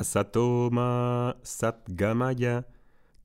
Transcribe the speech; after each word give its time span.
Asatoma 0.00 1.36
Satgamaya, 1.42 2.64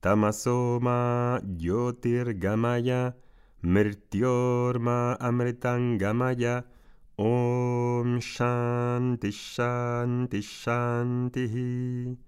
Tamasoma 0.02 1.40
Yotirgamaya, 1.56 3.16
Mirtyorma 3.62 5.16
Amritangamaya, 5.18 6.66
Om 7.16 8.20
Shanti 8.20 9.32
Shanti 9.32 10.42
Shanti. 10.42 12.18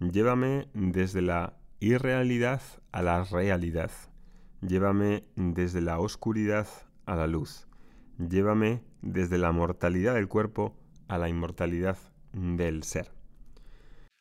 Llévame 0.00 0.66
desde 0.74 1.22
la 1.22 1.54
irrealidad 1.78 2.62
a 2.90 3.00
la 3.00 3.22
realidad. 3.22 3.92
Llévame 4.60 5.22
desde 5.36 5.80
la 5.80 6.00
oscuridad 6.00 6.66
a 7.06 7.14
la 7.14 7.28
luz. 7.28 7.68
Llévame 8.18 8.82
desde 9.02 9.38
la 9.38 9.52
mortalidad 9.52 10.14
del 10.14 10.26
cuerpo 10.26 10.74
a 11.06 11.16
la 11.16 11.28
inmortalidad 11.28 11.96
del 12.32 12.82
ser. 12.82 13.23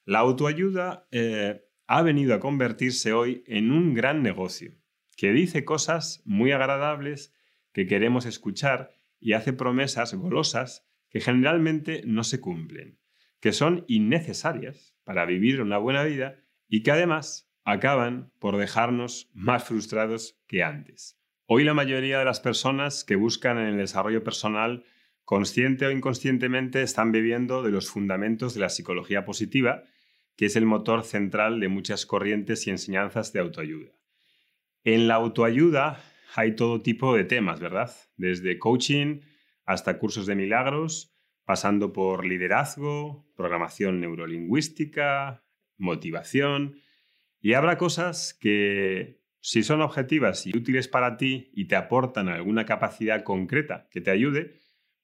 La 0.06 0.20
autoayuda 0.20 1.08
eh, 1.12 1.66
ha 1.88 2.02
venido 2.02 2.36
a 2.36 2.40
convertirse 2.40 3.14
hoy 3.14 3.44
en 3.48 3.72
un 3.72 3.94
gran 3.94 4.22
negocio 4.22 4.74
que 5.16 5.32
dice 5.32 5.64
cosas 5.64 6.22
muy 6.26 6.52
agradables 6.52 7.34
que 7.72 7.88
queremos 7.88 8.26
escuchar 8.26 9.00
y 9.20 9.34
hace 9.34 9.54
promesas 9.54 10.14
golosas 10.14 10.86
que 11.10 11.22
generalmente 11.22 12.02
no 12.06 12.24
se 12.24 12.42
cumplen, 12.42 13.00
que 13.40 13.54
son 13.54 13.86
innecesarias 13.88 14.96
para 15.04 15.26
vivir 15.26 15.62
una 15.62 15.78
buena 15.78 16.04
vida 16.04 16.40
y 16.68 16.84
que 16.84 16.92
además 16.92 17.50
acaban 17.64 18.32
por 18.40 18.58
dejarnos 18.58 19.30
más 19.34 19.64
frustrados 19.64 20.38
que 20.48 20.64
antes. 20.64 21.18
Hoy 21.46 21.64
la 21.64 21.74
mayoría 21.74 22.20
de 22.20 22.26
las 22.26 22.40
personas 22.40 23.04
que 23.04 23.16
buscan 23.16 23.58
en 23.58 23.68
el 23.68 23.78
desarrollo 23.78 24.24
personal, 24.24 24.84
consciente 25.24 25.86
o 25.86 25.92
inconscientemente, 25.92 26.82
están 26.82 27.12
viviendo 27.12 27.64
de 27.64 27.72
los 27.72 27.90
fundamentos 27.90 28.54
de 28.54 28.62
la 28.62 28.70
psicología 28.70 29.24
positiva, 29.24 29.84
que 30.36 30.46
es 30.46 30.56
el 30.56 30.66
motor 30.66 31.04
central 31.04 31.60
de 31.60 31.68
muchas 31.68 32.06
corrientes 32.06 32.68
y 32.68 32.72
enseñanzas 32.72 33.34
de 33.34 33.40
autoayuda. 33.40 33.92
En 34.84 35.08
la 35.08 35.16
autoayuda 35.16 36.04
hay 36.36 36.56
todo 36.56 36.82
tipo 36.82 37.16
de 37.16 37.24
temas, 37.24 37.60
¿verdad? 37.60 37.92
Desde 38.18 38.60
coaching 38.60 39.22
hasta 39.66 39.98
cursos 40.00 40.26
de 40.26 40.36
milagros, 40.36 41.16
pasando 41.46 41.94
por 41.94 42.26
liderazgo, 42.26 43.26
programación 43.36 44.02
neurolingüística, 44.02 45.44
motivación, 45.78 46.80
y 47.40 47.54
habrá 47.54 47.78
cosas 47.78 48.34
que, 48.34 49.22
si 49.42 49.62
son 49.62 49.82
objetivas 49.82 50.48
y 50.48 50.58
útiles 50.58 50.88
para 50.88 51.18
ti 51.18 51.52
y 51.54 51.66
te 51.66 51.76
aportan 51.76 52.30
alguna 52.30 52.66
capacidad 52.66 53.24
concreta 53.24 53.90
que 53.92 54.00
te 54.00 54.10
ayude, 54.10 54.54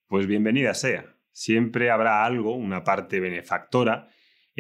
pues 0.07 0.27
bienvenida 0.27 0.73
sea. 0.73 1.13
Siempre 1.33 1.91
habrá 1.91 2.23
algo, 2.23 2.55
una 2.55 2.85
parte 2.85 3.19
benefactora 3.19 4.09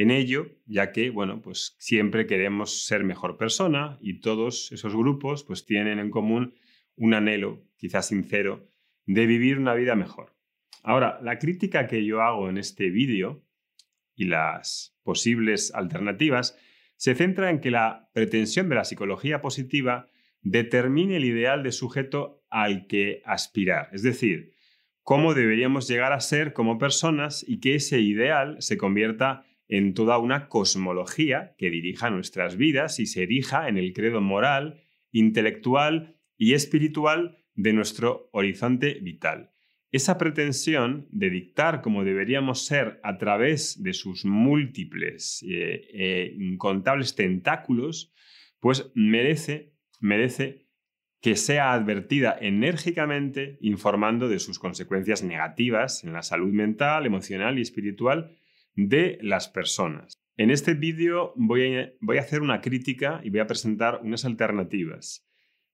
en 0.01 0.11
ello, 0.11 0.47
ya 0.65 0.93
que, 0.93 1.09
bueno, 1.09 1.41
pues 1.41 1.75
siempre 1.77 2.25
queremos 2.25 2.85
ser 2.85 3.03
mejor 3.03 3.35
persona 3.35 3.97
y 3.99 4.21
todos 4.21 4.71
esos 4.71 4.95
grupos 4.95 5.43
pues 5.43 5.65
tienen 5.65 5.99
en 5.99 6.09
común 6.09 6.53
un 6.95 7.13
anhelo, 7.13 7.65
quizás 7.75 8.07
sincero, 8.07 8.71
de 9.05 9.25
vivir 9.25 9.57
una 9.57 9.73
vida 9.73 9.95
mejor. 9.95 10.33
Ahora, 10.83 11.19
la 11.21 11.37
crítica 11.37 11.87
que 11.87 12.05
yo 12.05 12.21
hago 12.21 12.47
en 12.49 12.57
este 12.57 12.89
vídeo 12.89 13.43
y 14.15 14.25
las 14.25 14.97
posibles 15.03 15.73
alternativas 15.75 16.57
se 16.95 17.13
centra 17.13 17.49
en 17.49 17.59
que 17.59 17.69
la 17.69 18.09
pretensión 18.13 18.69
de 18.69 18.75
la 18.75 18.85
psicología 18.85 19.41
positiva 19.41 20.07
determine 20.41 21.17
el 21.17 21.25
ideal 21.25 21.61
de 21.61 21.73
sujeto 21.73 22.45
al 22.49 22.87
que 22.87 23.21
aspirar, 23.25 23.89
es 23.91 24.03
decir, 24.03 24.53
cómo 25.03 25.33
deberíamos 25.33 25.89
llegar 25.89 26.13
a 26.13 26.21
ser 26.21 26.53
como 26.53 26.77
personas 26.77 27.43
y 27.45 27.59
que 27.59 27.75
ese 27.75 27.99
ideal 27.99 28.55
se 28.61 28.77
convierta 28.77 29.43
en 29.69 29.93
toda 29.93 30.17
una 30.17 30.49
cosmología 30.49 31.55
que 31.57 31.69
dirija 31.69 32.09
nuestras 32.09 32.57
vidas 32.57 32.99
y 32.99 33.05
se 33.05 33.23
erija 33.23 33.69
en 33.69 33.77
el 33.77 33.93
credo 33.93 34.19
moral, 34.19 34.81
intelectual 35.11 36.17
y 36.37 36.53
espiritual 36.53 37.37
de 37.53 37.73
nuestro 37.73 38.29
horizonte 38.33 38.95
vital. 38.95 39.51
Esa 39.91 40.17
pretensión 40.17 41.07
de 41.11 41.29
dictar 41.29 41.81
cómo 41.81 42.03
deberíamos 42.03 42.65
ser 42.65 42.99
a 43.03 43.17
través 43.17 43.81
de 43.81 43.93
sus 43.93 44.25
múltiples, 44.25 45.43
eh, 45.47 45.81
eh, 45.93 46.35
incontables 46.37 47.15
tentáculos, 47.15 48.13
pues 48.59 48.91
merece, 48.95 49.73
merece 49.99 50.67
que 51.21 51.35
sea 51.35 51.73
advertida 51.73 52.37
enérgicamente 52.39 53.57
informando 53.61 54.29
de 54.29 54.39
sus 54.39 54.57
consecuencias 54.57 55.23
negativas 55.23 56.03
en 56.03 56.13
la 56.13 56.23
salud 56.23 56.53
mental, 56.53 57.05
emocional 57.05 57.59
y 57.59 57.61
espiritual 57.61 58.35
de 58.87 59.17
las 59.21 59.49
personas. 59.49 60.13
En 60.37 60.51
este 60.51 60.73
vídeo 60.73 61.33
voy 61.35 61.75
a, 61.75 61.91
voy 61.99 62.17
a 62.17 62.21
hacer 62.21 62.41
una 62.41 62.61
crítica 62.61 63.19
y 63.23 63.29
voy 63.29 63.41
a 63.41 63.47
presentar 63.47 63.99
unas 64.03 64.23
alternativas. 64.23 65.27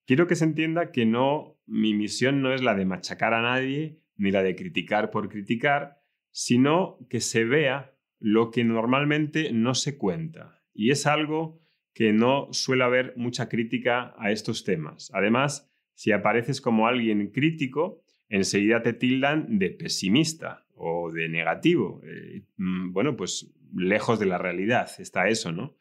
Quiero 0.06 0.28
que 0.28 0.36
se 0.36 0.46
entienda 0.46 0.92
que 0.92 1.06
no, 1.06 1.60
mi 1.68 1.94
misión 1.94 2.42
no 2.42 2.54
es 2.54 2.64
la 2.64 2.74
de 2.74 2.86
machacar 2.86 3.34
a 3.34 3.42
nadie 3.42 4.00
ni 4.18 4.32
la 4.32 4.44
de 4.44 4.56
criticar 4.56 5.12
por 5.12 5.30
criticar, 5.30 6.02
sino 6.32 6.98
que 7.10 7.20
se 7.20 7.44
vea 7.44 7.96
lo 8.20 8.50
que 8.50 8.64
normalmente 8.64 9.52
no 9.52 9.76
se 9.76 9.98
cuenta. 9.98 10.64
Y 10.74 10.92
es 10.92 11.06
algo 11.06 11.62
que 11.94 12.12
no 12.12 12.48
suele 12.52 12.84
haber 12.84 13.14
mucha 13.18 13.50
crítica 13.50 14.14
a 14.18 14.32
estos 14.32 14.64
temas. 14.64 15.12
Además, 15.14 15.72
si 15.94 16.12
apareces 16.12 16.60
como 16.60 16.88
alguien 16.88 17.32
crítico, 17.32 18.04
enseguida 18.30 18.82
te 18.82 18.94
tildan 18.94 19.60
de 19.60 19.70
pesimista 19.70 20.65
o 20.76 21.12
de 21.12 21.30
negativo. 21.30 22.02
Eh, 22.06 22.44
mm, 22.58 22.92
bueno, 22.92 23.16
pues 23.16 23.52
lejos 23.74 24.20
de 24.20 24.26
la 24.26 24.38
realidad 24.38 24.90
está 25.00 25.28
eso, 25.28 25.52
¿no? 25.52 25.76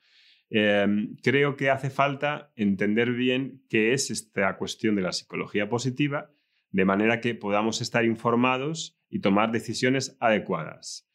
Em, 0.51 1.17
creo 1.23 1.57
que 1.57 1.71
hace 1.71 1.91
falta 1.91 2.53
entender 2.57 3.13
bien 3.13 3.65
qué 3.69 3.93
es 3.93 4.11
esta 4.11 4.57
cuestión 4.57 4.95
de 4.95 5.03
la 5.03 5.13
psicología 5.13 5.69
positiva 5.69 6.31
de 6.71 6.85
manera 6.85 7.21
que 7.21 7.35
podamos 7.35 7.81
estar 7.81 8.05
informados 8.05 8.99
y 9.09 9.21
tomar 9.21 9.53
decisiones 9.53 10.17
adecuadas. 10.21 11.09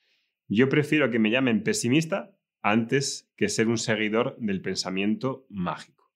Yo 0.47 0.69
prefiero 0.69 1.11
que 1.11 1.19
me 1.19 1.31
llamen 1.31 1.63
pesimista 1.63 2.35
antes 2.61 3.31
que 3.35 3.49
ser 3.49 3.67
un 3.67 3.77
seguidor 3.77 4.37
del 4.39 4.61
pensamiento 4.61 5.45
mágico. 5.49 6.11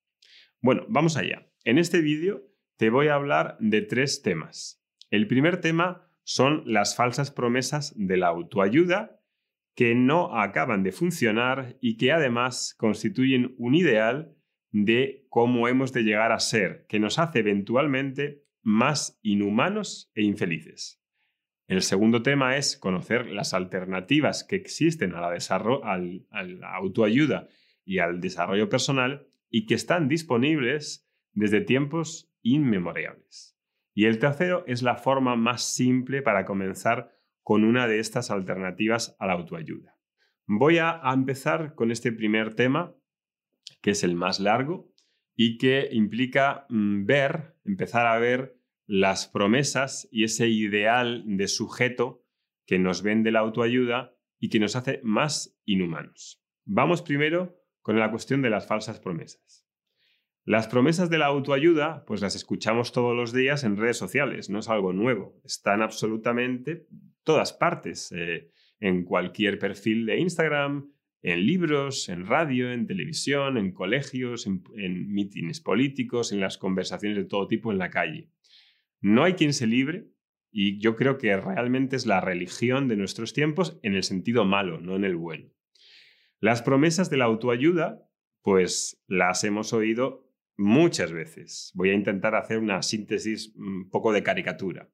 Bueno, 0.61 0.85
vamos 0.87 1.17
allá. 1.17 1.47
En 1.65 1.77
este 1.77 2.01
vídeo 2.01 2.43
te 2.77 2.89
voy 2.89 3.07
a 3.07 3.15
hablar 3.15 3.57
de 3.59 3.81
tres 3.81 4.21
temas. 4.21 4.81
El 5.11 5.27
primer 5.27 5.61
tema 5.61 6.09
son 6.23 6.63
las 6.65 6.95
falsas 6.95 7.31
promesas 7.31 7.93
de 7.95 8.17
la 8.17 8.27
autoayuda 8.27 9.19
que 9.75 9.95
no 9.95 10.39
acaban 10.39 10.83
de 10.83 10.91
funcionar 10.91 11.77
y 11.81 11.97
que 11.97 12.11
además 12.11 12.75
constituyen 12.77 13.55
un 13.57 13.75
ideal 13.75 14.35
de 14.71 15.25
cómo 15.29 15.67
hemos 15.67 15.93
de 15.93 16.03
llegar 16.03 16.31
a 16.31 16.39
ser, 16.39 16.85
que 16.87 16.99
nos 16.99 17.19
hace 17.19 17.39
eventualmente 17.39 18.43
más 18.61 19.19
inhumanos 19.21 20.11
e 20.15 20.23
infelices. 20.23 21.03
El 21.67 21.81
segundo 21.81 22.23
tema 22.23 22.57
es 22.57 22.77
conocer 22.77 23.27
las 23.27 23.53
alternativas 23.53 24.43
que 24.43 24.55
existen 24.55 25.13
a 25.15 25.21
la, 25.21 26.75
autoayuda 26.75 27.47
y 27.85 27.99
al 27.99 28.19
desarrollo 28.19 28.69
personal 28.69 29.27
y 29.49 29.65
que 29.65 29.75
están 29.75 30.07
disponibles 30.07 31.07
desde 31.31 31.61
tiempos 31.61 32.31
inmemorables. 32.41 33.52
Y 33.93 34.05
el 34.05 34.19
tercero 34.19 34.63
es 34.67 34.81
la 34.81 34.95
forma 34.95 35.35
más 35.35 35.63
simple 35.63 36.21
para 36.21 36.45
comenzar 36.45 37.11
con 37.43 37.63
una 37.63 37.87
de 37.87 37.99
estas 37.99 38.31
alternativas 38.31 39.15
a 39.19 39.27
la 39.27 39.33
autoayuda. 39.33 39.97
Voy 40.45 40.77
a 40.77 41.01
empezar 41.13 41.75
con 41.75 41.91
este 41.91 42.11
primer 42.11 42.55
tema, 42.55 42.95
que 43.81 43.91
es 43.91 44.03
el 44.03 44.15
más 44.15 44.39
largo 44.39 44.91
y 45.35 45.57
que 45.57 45.89
implica 45.91 46.65
mm, 46.69 47.05
ver, 47.05 47.55
empezar 47.65 48.07
a 48.07 48.17
ver 48.19 48.57
las 48.85 49.27
promesas 49.27 50.07
y 50.11 50.23
ese 50.23 50.47
ideal 50.47 51.23
de 51.25 51.47
sujeto 51.47 52.23
que 52.65 52.79
nos 52.79 53.03
vende 53.03 53.31
la 53.31 53.39
autoayuda 53.39 54.15
y 54.39 54.49
que 54.49 54.59
nos 54.59 54.75
hace 54.75 54.99
más 55.03 55.57
inhumanos. 55.65 56.41
Vamos 56.65 57.01
primero 57.01 57.57
con 57.81 57.99
la 57.99 58.11
cuestión 58.11 58.41
de 58.41 58.49
las 58.49 58.67
falsas 58.67 58.99
promesas. 58.99 59.62
Las 60.45 60.67
promesas 60.67 61.09
de 61.09 61.17
la 61.17 61.27
autoayuda, 61.27 62.03
pues 62.05 62.19
las 62.21 62.35
escuchamos 62.35 62.91
todos 62.91 63.15
los 63.15 63.31
días 63.31 63.63
en 63.63 63.77
redes 63.77 63.97
sociales, 63.97 64.49
no 64.49 64.59
es 64.59 64.67
algo 64.67 64.91
nuevo, 64.91 65.39
están 65.45 65.81
absolutamente 65.81 66.85
todas 67.23 67.53
partes, 67.53 68.11
eh, 68.11 68.49
en 68.81 69.05
cualquier 69.05 69.57
perfil 69.57 70.05
de 70.05 70.19
Instagram, 70.19 70.91
en 71.21 71.45
libros, 71.45 72.09
en 72.09 72.25
radio, 72.25 72.73
en 72.73 72.85
televisión, 72.85 73.57
en 73.57 73.71
colegios, 73.71 74.45
en, 74.45 74.61
en 74.75 75.13
mítines 75.13 75.61
políticos, 75.61 76.33
en 76.33 76.41
las 76.41 76.57
conversaciones 76.57 77.17
de 77.17 77.23
todo 77.23 77.47
tipo 77.47 77.71
en 77.71 77.77
la 77.77 77.89
calle. 77.89 78.29
No 78.99 79.23
hay 79.23 79.35
quien 79.35 79.53
se 79.53 79.65
libre 79.65 80.09
y 80.51 80.79
yo 80.79 80.97
creo 80.97 81.17
que 81.17 81.37
realmente 81.37 81.95
es 81.95 82.05
la 82.05 82.19
religión 82.19 82.89
de 82.89 82.97
nuestros 82.97 83.31
tiempos 83.31 83.79
en 83.81 83.95
el 83.95 84.03
sentido 84.03 84.43
malo, 84.43 84.81
no 84.81 84.97
en 84.97 85.05
el 85.05 85.15
bueno. 85.15 85.49
Las 86.41 86.61
promesas 86.61 87.09
de 87.09 87.15
la 87.15 87.25
autoayuda, 87.25 88.05
pues 88.41 89.01
las 89.07 89.45
hemos 89.45 89.71
oído 89.71 90.29
muchas 90.57 91.11
veces. 91.11 91.71
Voy 91.75 91.89
a 91.89 91.95
intentar 91.95 92.35
hacer 92.35 92.57
una 92.57 92.81
síntesis 92.81 93.53
un 93.55 93.89
poco 93.89 94.11
de 94.13 94.23
caricatura. 94.23 94.89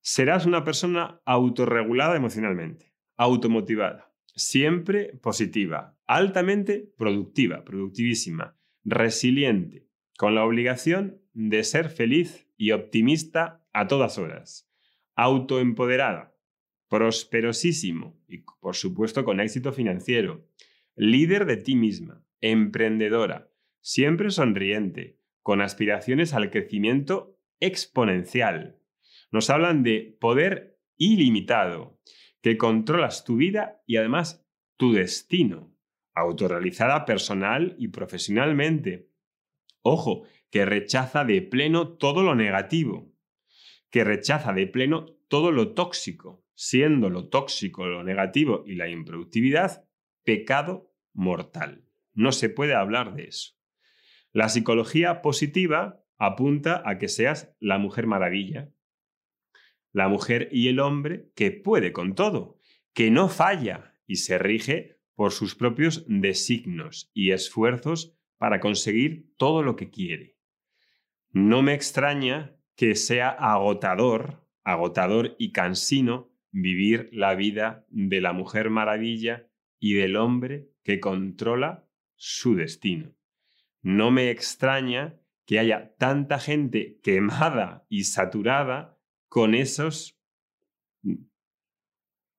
Serás 0.00 0.46
una 0.46 0.64
persona 0.64 1.20
autorregulada 1.24 2.16
emocionalmente, 2.16 2.94
automotivada, 3.16 4.12
siempre 4.34 5.18
positiva, 5.22 5.98
altamente 6.06 6.90
productiva, 6.96 7.64
productivísima, 7.64 8.56
resiliente, 8.84 9.86
con 10.16 10.34
la 10.34 10.44
obligación 10.44 11.20
de 11.32 11.64
ser 11.64 11.90
feliz 11.90 12.48
y 12.56 12.72
optimista 12.72 13.64
a 13.72 13.86
todas 13.88 14.18
horas, 14.18 14.70
autoempoderada, 15.14 16.34
prosperosísimo 16.88 18.18
y 18.26 18.38
por 18.60 18.74
supuesto 18.74 19.24
con 19.24 19.40
éxito 19.40 19.72
financiero, 19.72 20.46
líder 20.96 21.46
de 21.46 21.56
ti 21.56 21.76
misma, 21.76 22.24
emprendedora, 22.40 23.49
siempre 23.80 24.30
sonriente, 24.30 25.18
con 25.42 25.60
aspiraciones 25.60 26.34
al 26.34 26.50
crecimiento 26.50 27.38
exponencial. 27.60 28.78
Nos 29.30 29.50
hablan 29.50 29.82
de 29.82 30.16
poder 30.20 30.78
ilimitado, 30.96 31.98
que 32.42 32.56
controlas 32.56 33.24
tu 33.24 33.36
vida 33.36 33.82
y 33.86 33.96
además 33.96 34.46
tu 34.76 34.92
destino, 34.92 35.74
autorrealizada 36.14 37.04
personal 37.04 37.76
y 37.78 37.88
profesionalmente. 37.88 39.08
Ojo, 39.82 40.24
que 40.50 40.64
rechaza 40.64 41.24
de 41.24 41.42
pleno 41.42 41.96
todo 41.96 42.22
lo 42.22 42.34
negativo, 42.34 43.12
que 43.90 44.04
rechaza 44.04 44.52
de 44.52 44.66
pleno 44.66 45.06
todo 45.28 45.52
lo 45.52 45.74
tóxico, 45.74 46.44
siendo 46.54 47.08
lo 47.08 47.28
tóxico, 47.28 47.86
lo 47.86 48.04
negativo 48.04 48.64
y 48.66 48.74
la 48.74 48.88
improductividad 48.88 49.88
pecado 50.24 50.92
mortal. 51.12 51.84
No 52.12 52.32
se 52.32 52.48
puede 52.50 52.74
hablar 52.74 53.14
de 53.14 53.24
eso. 53.24 53.59
La 54.32 54.48
psicología 54.48 55.22
positiva 55.22 56.04
apunta 56.18 56.82
a 56.84 56.98
que 56.98 57.08
seas 57.08 57.54
la 57.58 57.78
mujer 57.78 58.06
maravilla, 58.06 58.70
la 59.92 60.08
mujer 60.08 60.48
y 60.52 60.68
el 60.68 60.78
hombre 60.78 61.30
que 61.34 61.50
puede 61.50 61.92
con 61.92 62.14
todo, 62.14 62.58
que 62.92 63.10
no 63.10 63.28
falla 63.28 63.94
y 64.06 64.16
se 64.16 64.38
rige 64.38 65.00
por 65.14 65.32
sus 65.32 65.54
propios 65.54 66.04
designos 66.06 67.10
y 67.12 67.32
esfuerzos 67.32 68.16
para 68.38 68.60
conseguir 68.60 69.34
todo 69.36 69.62
lo 69.62 69.76
que 69.76 69.90
quiere. 69.90 70.36
No 71.32 71.62
me 71.62 71.74
extraña 71.74 72.56
que 72.76 72.94
sea 72.94 73.28
agotador, 73.28 74.46
agotador 74.64 75.36
y 75.38 75.52
cansino 75.52 76.30
vivir 76.52 77.08
la 77.12 77.34
vida 77.34 77.84
de 77.90 78.20
la 78.20 78.32
mujer 78.32 78.70
maravilla 78.70 79.48
y 79.78 79.94
del 79.94 80.16
hombre 80.16 80.68
que 80.82 81.00
controla 81.00 81.86
su 82.16 82.54
destino. 82.54 83.14
No 83.82 84.10
me 84.10 84.30
extraña 84.30 85.16
que 85.46 85.58
haya 85.58 85.94
tanta 85.96 86.38
gente 86.38 87.00
quemada 87.02 87.86
y 87.88 88.04
saturada 88.04 88.98
con 89.28 89.54
esos 89.54 90.20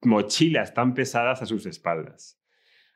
mochilas 0.01 0.73
tan 0.73 0.93
pesadas 0.93 1.41
a 1.41 1.45
sus 1.45 1.65
espaldas. 1.65 2.39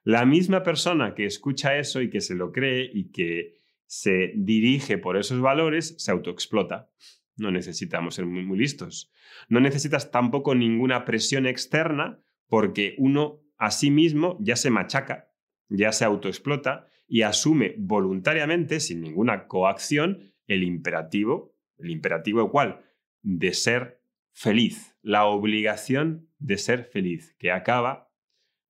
La 0.03 0.25
misma 0.25 0.63
persona 0.63 1.15
que 1.15 1.25
escucha 1.25 1.77
eso 1.77 2.01
y 2.01 2.09
que 2.09 2.21
se 2.21 2.36
lo 2.36 2.51
cree 2.51 2.89
y 2.94 3.12
que 3.12 3.56
se 3.88 4.33
dirige 4.36 4.97
por 4.97 5.18
esos 5.18 5.42
valores 5.42 5.95
se 5.97 6.12
autoexplota. 6.12 6.89
No 7.38 7.51
necesitamos 7.51 8.15
ser 8.15 8.25
muy, 8.25 8.44
muy 8.44 8.57
listos. 8.57 9.12
No 9.50 9.59
necesitas 9.59 10.12
tampoco 10.12 10.56
ninguna 10.56 11.06
presión 11.06 11.45
externa 11.45 12.19
porque 12.47 12.95
uno 12.97 13.42
a 13.57 13.71
sí 13.71 13.92
mismo 13.92 14.38
ya 14.39 14.56
se 14.56 14.69
machaca, 14.69 15.31
ya 15.69 15.92
se 15.92 16.06
autoexplota 16.06 16.88
y 17.07 17.22
asume 17.22 17.75
voluntariamente, 17.78 18.80
sin 18.80 19.02
ninguna 19.02 19.48
coacción, 19.48 20.34
el 20.48 20.63
imperativo, 20.63 21.56
el 21.78 21.92
imperativo 21.92 22.52
cual 22.52 22.84
de 23.22 23.54
ser 23.54 24.02
feliz, 24.31 24.98
la 25.02 25.25
obligación 25.25 26.30
de 26.40 26.57
ser 26.57 26.86
feliz, 26.86 27.36
que 27.40 27.52
acaba 27.52 28.12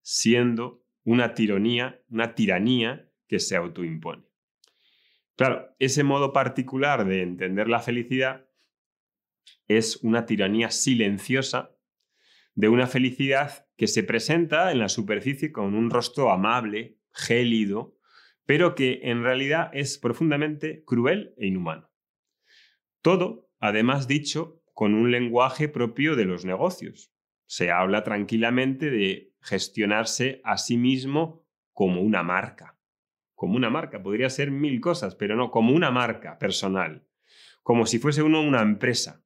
siendo 0.01 0.85
una 1.03 1.33
tiranía, 1.33 2.01
una 2.09 2.35
tiranía 2.35 3.11
que 3.27 3.39
se 3.39 3.55
autoimpone. 3.55 4.23
Claro, 5.35 5.75
ese 5.79 6.03
modo 6.03 6.31
particular 6.31 7.05
de 7.05 7.21
entender 7.21 7.67
la 7.67 7.79
felicidad 7.79 8.47
es 9.67 9.97
una 9.97 10.25
tiranía 10.25 10.71
silenciosa 10.71 11.75
de 12.53 12.69
una 12.69 12.87
felicidad 12.87 13.67
que 13.75 13.87
se 13.87 14.03
presenta 14.03 14.71
en 14.71 14.79
la 14.79 14.87
superficie 14.87 15.51
con 15.51 15.75
un 15.75 15.89
rostro 15.89 16.31
amable, 16.31 16.99
gélido, 17.11 17.94
pero 18.45 18.75
que 18.75 18.99
en 19.03 19.23
realidad 19.23 19.69
es 19.73 19.97
profundamente 19.97 20.83
cruel 20.85 21.33
e 21.37 21.47
inhumano. 21.47 21.89
Todo, 23.01 23.49
además 23.59 24.07
dicho, 24.07 24.61
con 24.73 24.93
un 24.93 25.11
lenguaje 25.11 25.69
propio 25.69 26.15
de 26.15 26.25
los 26.25 26.45
negocios. 26.45 27.11
Se 27.45 27.71
habla 27.71 28.03
tranquilamente 28.03 28.89
de 28.89 29.33
gestionarse 29.41 30.41
a 30.43 30.57
sí 30.57 30.77
mismo 30.77 31.45
como 31.71 32.01
una 32.01 32.23
marca. 32.23 32.77
Como 33.35 33.55
una 33.55 33.69
marca, 33.69 34.01
podría 34.01 34.29
ser 34.29 34.51
mil 34.51 34.81
cosas, 34.81 35.15
pero 35.15 35.35
no, 35.35 35.51
como 35.51 35.73
una 35.73 35.91
marca 35.91 36.37
personal. 36.39 37.07
Como 37.63 37.85
si 37.85 37.99
fuese 37.99 38.23
uno 38.23 38.41
una 38.41 38.61
empresa. 38.61 39.23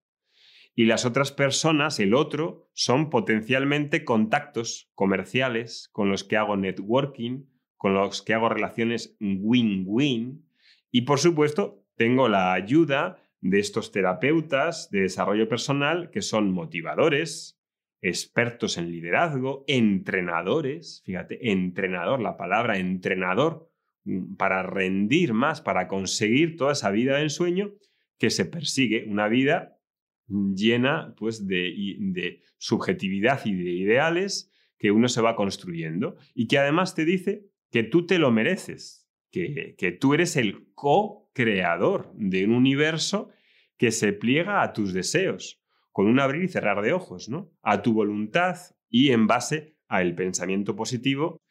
Y 0.75 0.85
las 0.85 1.05
otras 1.05 1.31
personas, 1.31 1.99
el 1.99 2.13
otro, 2.13 2.69
son 2.73 3.09
potencialmente 3.09 4.05
contactos 4.05 4.91
comerciales 4.93 5.89
con 5.91 6.09
los 6.09 6.23
que 6.23 6.37
hago 6.37 6.57
networking, 6.57 7.45
con 7.79 7.93
los 7.93 8.21
que 8.21 8.33
hago 8.33 8.49
relaciones 8.49 9.15
win-win. 9.21 10.45
Y 10.91 11.01
por 11.03 11.17
supuesto, 11.17 11.85
tengo 11.95 12.27
la 12.27 12.51
ayuda 12.53 13.23
de 13.39 13.59
estos 13.59 13.93
terapeutas 13.93 14.91
de 14.91 15.03
desarrollo 15.03 15.47
personal 15.47 16.11
que 16.11 16.21
son 16.21 16.51
motivadores, 16.51 17.57
expertos 18.01 18.77
en 18.77 18.91
liderazgo, 18.91 19.63
entrenadores, 19.65 21.01
fíjate, 21.05 21.51
entrenador, 21.51 22.19
la 22.19 22.35
palabra 22.35 22.77
entrenador, 22.77 23.71
mm, 24.03 24.35
para 24.35 24.61
rendir 24.61 25.33
más, 25.33 25.61
para 25.61 25.87
conseguir 25.87 26.57
toda 26.57 26.73
esa 26.73 26.91
vida 26.91 27.15
de 27.15 27.23
ensueño 27.23 27.71
que 28.17 28.29
se 28.29 28.43
persigue, 28.43 29.05
una 29.07 29.29
vida 29.29 29.79
llena 30.27 31.15
pues, 31.17 31.47
de, 31.47 31.95
de 31.97 32.41
subjetividad 32.57 33.45
y 33.45 33.53
de 33.53 33.71
ideales 33.71 34.51
que 34.77 34.91
uno 34.91 35.07
se 35.07 35.21
va 35.21 35.37
construyendo 35.37 36.17
y 36.35 36.47
que 36.47 36.57
además 36.57 36.93
te 36.93 37.05
dice 37.05 37.48
que 37.71 37.83
tú 37.83 38.05
te 38.05 38.19
lo 38.19 38.31
mereces, 38.31 39.09
que, 39.31 39.75
que 39.77 39.91
tú 39.91 40.13
eres 40.13 40.35
el 40.35 40.71
co-creador 40.73 42.11
de 42.15 42.45
un 42.45 42.53
universo 42.53 43.29
que 43.77 43.91
se 43.91 44.13
pliega 44.13 44.61
a 44.61 44.73
tus 44.73 44.93
deseos, 44.93 45.61
con 45.91 46.07
un 46.07 46.19
abrir 46.19 46.43
y 46.43 46.47
cerrar 46.47 46.81
de 46.81 46.93
ojos, 46.93 47.29
¿no? 47.29 47.51
A 47.61 47.81
tu 47.81 47.93
voluntad 47.93 48.57
y 48.89 49.11
en 49.11 49.27
base 49.27 49.75
al 49.87 50.15
pensamiento 50.15 50.75
positivo, 50.75 51.41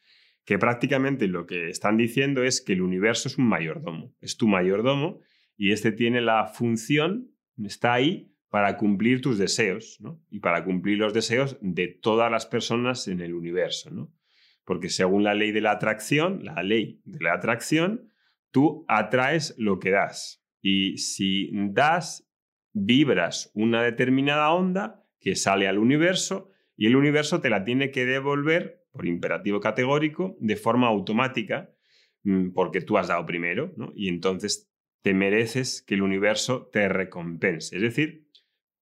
que 0.45 0.57
prácticamente 0.57 1.27
lo 1.27 1.45
que 1.45 1.69
están 1.69 1.97
diciendo 1.97 2.43
es 2.43 2.61
que 2.61 2.73
el 2.73 2.81
universo 2.81 3.27
es 3.27 3.37
un 3.37 3.47
mayordomo, 3.47 4.15
es 4.21 4.37
tu 4.37 4.47
mayordomo 4.47 5.19
y 5.55 5.71
este 5.71 5.91
tiene 5.91 6.21
la 6.21 6.47
función, 6.47 7.31
está 7.63 7.93
ahí 7.93 8.33
para 8.49 8.77
cumplir 8.77 9.21
tus 9.21 9.37
deseos, 9.37 9.97
¿no? 9.99 10.19
Y 10.29 10.39
para 10.39 10.63
cumplir 10.63 10.97
los 10.97 11.13
deseos 11.13 11.57
de 11.61 11.87
todas 11.87 12.31
las 12.31 12.45
personas 12.45 13.07
en 13.07 13.21
el 13.21 13.33
universo, 13.33 13.91
¿no? 13.91 14.11
Porque 14.69 14.89
según 14.89 15.23
la 15.23 15.33
ley 15.33 15.51
de 15.51 15.61
la 15.61 15.71
atracción, 15.71 16.45
la 16.45 16.61
ley 16.61 17.01
de 17.03 17.17
la 17.21 17.33
atracción, 17.33 18.11
tú 18.51 18.85
atraes 18.87 19.55
lo 19.57 19.79
que 19.79 19.89
das. 19.89 20.45
Y 20.61 20.99
si 20.99 21.49
das, 21.71 22.29
vibras 22.71 23.49
una 23.55 23.81
determinada 23.81 24.53
onda 24.53 25.03
que 25.19 25.35
sale 25.35 25.67
al 25.67 25.79
universo 25.79 26.51
y 26.77 26.85
el 26.85 26.95
universo 26.95 27.41
te 27.41 27.49
la 27.49 27.63
tiene 27.63 27.89
que 27.89 28.05
devolver 28.05 28.85
por 28.91 29.07
imperativo 29.07 29.59
categórico 29.59 30.37
de 30.39 30.55
forma 30.55 30.85
automática 30.85 31.73
mm, 32.21 32.51
porque 32.51 32.81
tú 32.81 32.99
has 32.99 33.07
dado 33.07 33.25
primero, 33.25 33.73
¿no? 33.75 33.91
Y 33.95 34.07
entonces 34.07 34.71
te 35.01 35.15
mereces 35.15 35.81
que 35.81 35.95
el 35.95 36.03
universo 36.03 36.69
te 36.71 36.87
recompense. 36.89 37.75
Es 37.75 37.81
decir, 37.81 38.28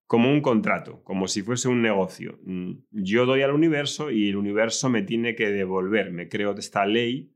como 0.07 0.31
un 0.31 0.41
contrato, 0.41 1.03
como 1.03 1.27
si 1.27 1.43
fuese 1.43 1.67
un 1.67 1.81
negocio. 1.81 2.39
Mm, 2.43 2.71
yo 2.91 3.25
doy 3.25 3.41
al 3.41 3.51
universo 3.51 4.09
y 4.09 4.29
el 4.29 4.37
universo 4.37 4.89
me 4.89 5.03
tiene 5.03 5.35
que 5.35 5.49
devolver. 5.49 6.11
Me 6.11 6.29
creo 6.29 6.55
esta 6.55 6.85
ley 6.85 7.33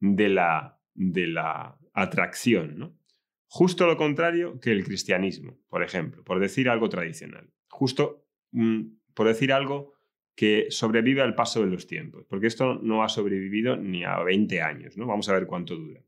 de 0.00 0.30
la, 0.30 0.80
de 0.94 1.26
la 1.26 1.78
atracción. 1.92 2.78
¿no? 2.78 2.98
Justo 3.46 3.86
lo 3.86 3.98
contrario 3.98 4.58
que 4.58 4.72
el 4.72 4.84
cristianismo, 4.84 5.58
por 5.68 5.82
ejemplo, 5.82 6.24
por 6.24 6.40
decir 6.40 6.70
algo 6.70 6.88
tradicional. 6.88 7.52
Justo 7.68 8.26
mm, 8.52 8.80
por 9.14 9.28
decir 9.28 9.52
algo 9.52 9.94
que 10.34 10.68
sobrevive 10.70 11.20
al 11.20 11.34
paso 11.34 11.60
de 11.60 11.66
los 11.66 11.86
tiempos, 11.86 12.24
porque 12.28 12.46
esto 12.46 12.78
no 12.80 13.02
ha 13.02 13.08
sobrevivido 13.08 13.76
ni 13.76 14.04
a 14.04 14.18
20 14.20 14.62
años. 14.62 14.96
¿no? 14.96 15.06
Vamos 15.06 15.28
a 15.28 15.34
ver 15.34 15.46
cuánto 15.46 15.76
dura. 15.76 16.02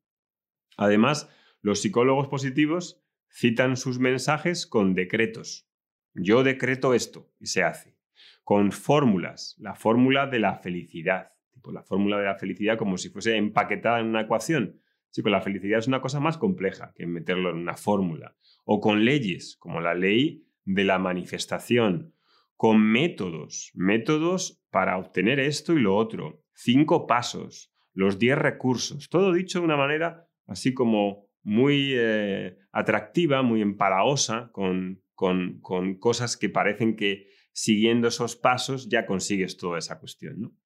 Además, 0.76 1.28
los 1.60 1.80
psicólogos 1.80 2.28
positivos 2.28 3.02
citan 3.28 3.76
sus 3.76 3.98
mensajes 3.98 4.66
con 4.66 4.94
decretos, 4.94 5.69
yo 6.14 6.42
decreto 6.42 6.94
esto 6.94 7.30
y 7.38 7.46
se 7.46 7.62
hace. 7.62 7.96
Con 8.44 8.72
fórmulas, 8.72 9.56
la 9.58 9.74
fórmula 9.74 10.26
de 10.26 10.38
la 10.38 10.56
felicidad. 10.56 11.32
Tipo, 11.52 11.72
la 11.72 11.82
fórmula 11.82 12.18
de 12.18 12.24
la 12.24 12.36
felicidad 12.36 12.78
como 12.78 12.96
si 12.96 13.10
fuese 13.10 13.36
empaquetada 13.36 14.00
en 14.00 14.06
una 14.06 14.22
ecuación. 14.22 14.80
Sí, 15.10 15.22
pues 15.22 15.32
la 15.32 15.40
felicidad 15.40 15.78
es 15.78 15.88
una 15.88 16.00
cosa 16.00 16.20
más 16.20 16.38
compleja 16.38 16.92
que 16.94 17.06
meterlo 17.06 17.50
en 17.50 17.56
una 17.56 17.76
fórmula. 17.76 18.36
O 18.64 18.80
con 18.80 19.04
leyes, 19.04 19.56
como 19.58 19.80
la 19.80 19.94
ley 19.94 20.44
de 20.64 20.84
la 20.84 20.98
manifestación. 20.98 22.14
Con 22.56 22.80
métodos, 22.80 23.70
métodos 23.74 24.62
para 24.70 24.98
obtener 24.98 25.40
esto 25.40 25.72
y 25.74 25.80
lo 25.80 25.96
otro. 25.96 26.44
cinco 26.52 27.06
pasos, 27.06 27.72
los 27.94 28.18
diez 28.18 28.36
recursos, 28.36 29.08
todo 29.08 29.32
dicho 29.32 29.60
de 29.60 29.64
una 29.64 29.76
manera 29.76 30.28
así 30.46 30.74
como 30.74 31.30
muy 31.42 31.92
eh, 31.94 32.58
atractiva, 32.72 33.42
muy 33.42 33.62
empalagosa, 33.62 34.50
con, 34.52 35.02
con, 35.20 35.98
cosas 35.98 36.38
que 36.38 36.48
parecen 36.48 36.96
que 36.96 37.28
siguiendo 37.52 38.08
esos 38.08 38.36
pasos 38.36 38.88
ya 38.88 39.04
consigues 39.04 39.58
toda 39.58 39.78
esa 39.78 39.98
cuestión. 39.98 40.56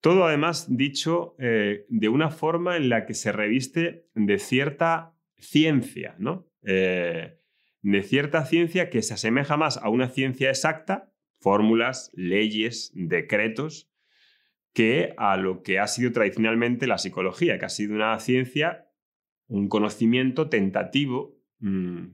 Todo 0.00 0.24
además 0.24 0.66
dicho 0.68 1.34
eh, 1.40 1.84
de 1.88 2.08
una 2.08 2.30
forma 2.30 2.76
en 2.76 2.88
la 2.88 3.06
que 3.06 3.14
se 3.14 3.32
reviste 3.32 4.08
de 4.14 4.38
cierta 4.38 5.16
ciencia, 5.36 6.14
¿no? 6.18 6.48
Eh, 6.62 7.40
de 7.82 8.02
cierta 8.02 8.44
ciencia 8.44 8.88
que 8.88 9.02
se 9.02 9.14
asemeja 9.14 9.56
más 9.56 9.78
a 9.78 9.88
una 9.88 10.10
ciencia 10.10 10.48
exacta, 10.48 11.12
fórmulas, 11.40 12.12
leyes, 12.14 12.92
decretos, 12.94 13.90
que 14.72 15.12
a 15.16 15.36
lo 15.36 15.64
que 15.64 15.80
ha 15.80 15.88
sido 15.88 16.12
tradicionalmente 16.12 16.86
la 16.86 16.98
psicología, 16.98 17.58
que 17.58 17.64
ha 17.64 17.70
sido 17.70 17.94
una 17.94 18.16
ciencia, 18.20 18.88
un 19.48 19.68
conocimiento 19.68 20.48
tentativo, 20.48 21.35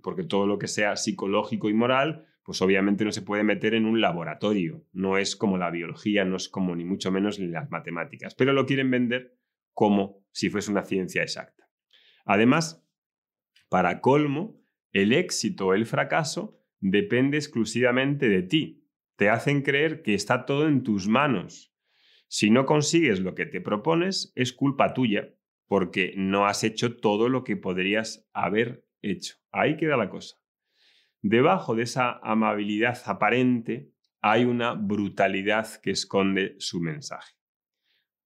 porque 0.02 0.24
todo 0.24 0.46
lo 0.46 0.58
que 0.58 0.68
sea 0.68 0.96
psicológico 0.96 1.68
y 1.68 1.74
moral, 1.74 2.26
pues 2.44 2.60
obviamente 2.62 3.04
no 3.04 3.12
se 3.12 3.22
puede 3.22 3.44
meter 3.44 3.74
en 3.74 3.86
un 3.86 4.00
laboratorio, 4.00 4.84
no 4.92 5.18
es 5.18 5.36
como 5.36 5.58
la 5.58 5.70
biología, 5.70 6.24
no 6.24 6.36
es 6.36 6.48
como 6.48 6.74
ni 6.74 6.84
mucho 6.84 7.12
menos 7.12 7.38
las 7.38 7.70
matemáticas, 7.70 8.34
pero 8.34 8.52
lo 8.52 8.66
quieren 8.66 8.90
vender 8.90 9.36
como 9.72 10.24
si 10.32 10.50
fuese 10.50 10.70
una 10.70 10.84
ciencia 10.84 11.22
exacta. 11.22 11.68
Además, 12.24 12.84
para 13.68 14.00
colmo, 14.00 14.60
el 14.92 15.12
éxito 15.12 15.68
o 15.68 15.74
el 15.74 15.86
fracaso 15.86 16.60
depende 16.80 17.38
exclusivamente 17.38 18.28
de 18.28 18.42
ti. 18.42 18.86
Te 19.16 19.30
hacen 19.30 19.62
creer 19.62 20.02
que 20.02 20.14
está 20.14 20.44
todo 20.44 20.68
en 20.68 20.82
tus 20.82 21.08
manos. 21.08 21.74
Si 22.28 22.50
no 22.50 22.66
consigues 22.66 23.20
lo 23.20 23.34
que 23.34 23.46
te 23.46 23.60
propones, 23.60 24.32
es 24.36 24.52
culpa 24.52 24.94
tuya, 24.94 25.34
porque 25.68 26.12
no 26.16 26.46
has 26.46 26.64
hecho 26.64 26.96
todo 26.96 27.28
lo 27.28 27.44
que 27.44 27.56
podrías 27.56 28.28
haber 28.32 28.84
hecho. 29.02 29.36
Ahí 29.50 29.76
queda 29.76 29.96
la 29.96 30.08
cosa. 30.08 30.36
Debajo 31.20 31.74
de 31.74 31.82
esa 31.82 32.18
amabilidad 32.22 33.00
aparente 33.06 33.92
hay 34.20 34.44
una 34.44 34.74
brutalidad 34.74 35.68
que 35.80 35.90
esconde 35.90 36.56
su 36.58 36.80
mensaje. 36.80 37.34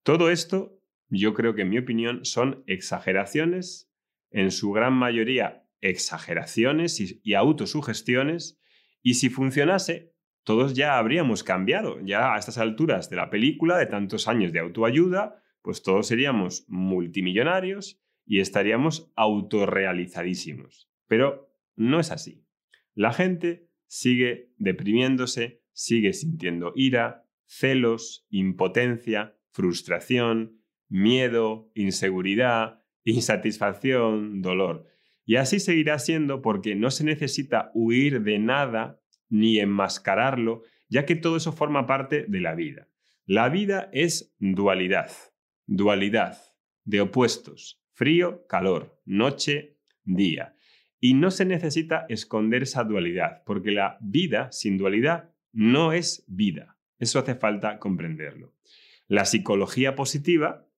Todo 0.03 0.31
esto, 0.31 0.79
yo 1.09 1.35
creo 1.35 1.55
que 1.55 1.63
en 1.63 1.71
mi 1.71 1.79
opinión, 1.79 2.25
son 2.25 2.63
exageraciones, 2.67 3.91
en 4.31 4.51
su 4.51 4.73
gran 4.73 4.93
mayoría 4.93 5.67
exageraciones 5.81 7.01
y, 7.23 7.35
autosugestiones, 7.35 8.61
y 9.03 9.15
si 9.15 9.29
funcionase, 9.31 10.15
todos 10.43 10.75
ya 10.75 10.99
habríamos 10.99 11.45
cambiado. 11.45 12.01
Ya 12.01 12.35
a 12.35 12.39
estas 12.39 12.59
alturas 12.59 13.11
de 13.11 13.17
la 13.17 13.31
película, 13.31 13.77
de 13.79 13.87
tantos 13.87 14.29
años 14.29 14.53
de 14.53 14.61
autoayuda, 14.61 15.43
pues 15.63 15.83
todos 15.83 16.07
seríamos 16.07 16.65
multimillonarios 16.69 18.01
y 18.27 18.41
estaríamos 18.41 19.13
autorrealizadísimos. 19.17 20.91
Pero 21.07 21.49
no 21.77 22.01
es 22.01 22.11
así. 22.11 22.45
La 22.95 23.13
gente 23.13 23.69
sigue 23.87 24.53
deprimiéndose, 24.59 25.63
sigue 25.73 26.13
sintiendo 26.13 26.73
ira, 26.75 27.27
celos, 27.47 28.27
impotencia, 28.31 29.37
frustración, 29.51 30.61
miedo, 30.89 31.71
inseguridad, 31.75 32.83
insatisfacción, 33.05 34.43
dolor. 34.43 34.87
Y 35.25 35.37
así 35.37 35.61
seguirá 35.61 35.99
siendo 35.99 36.43
porque 36.43 36.75
no 36.75 36.91
se 36.91 37.05
necesita 37.05 37.71
huir 37.75 38.23
de 38.23 38.39
nada 38.39 39.01
ni 39.29 39.59
enmascararlo, 39.59 40.63
ya 40.89 41.05
que 41.05 41.17
todo 41.17 41.37
eso 41.37 41.53
forma 41.53 41.87
parte 41.87 42.27
de 42.29 42.41
la 42.41 42.55
vida. 42.55 42.89
La 43.25 43.49
vida 43.49 43.91
es 43.93 44.35
dualidad, 44.39 45.11
dualidad 45.67 46.39
de 46.85 47.01
opuestos, 47.01 47.83
frío, 47.97 48.47
calor, 48.47 49.01
noche, 49.07 49.79
día. 50.05 50.55
Y 51.01 51.15
no 51.15 51.31
se 51.31 51.47
necesita 51.47 52.05
esconder 52.11 52.63
esa 52.63 52.85
dualidad, 52.85 53.43
porque 53.45 53.73
la 53.73 53.97
vida 54.01 54.53
sin 54.53 54.77
dualidad 54.77 55.33
no 55.53 55.93
es 55.93 56.25
vida. 56.29 56.77
Eso 56.99 57.19
hace 57.19 57.35
falta 57.35 57.79
comprenderlo. 57.79 58.55
La 59.09 59.25
psicología 59.25 59.97
positiva, 59.97 60.69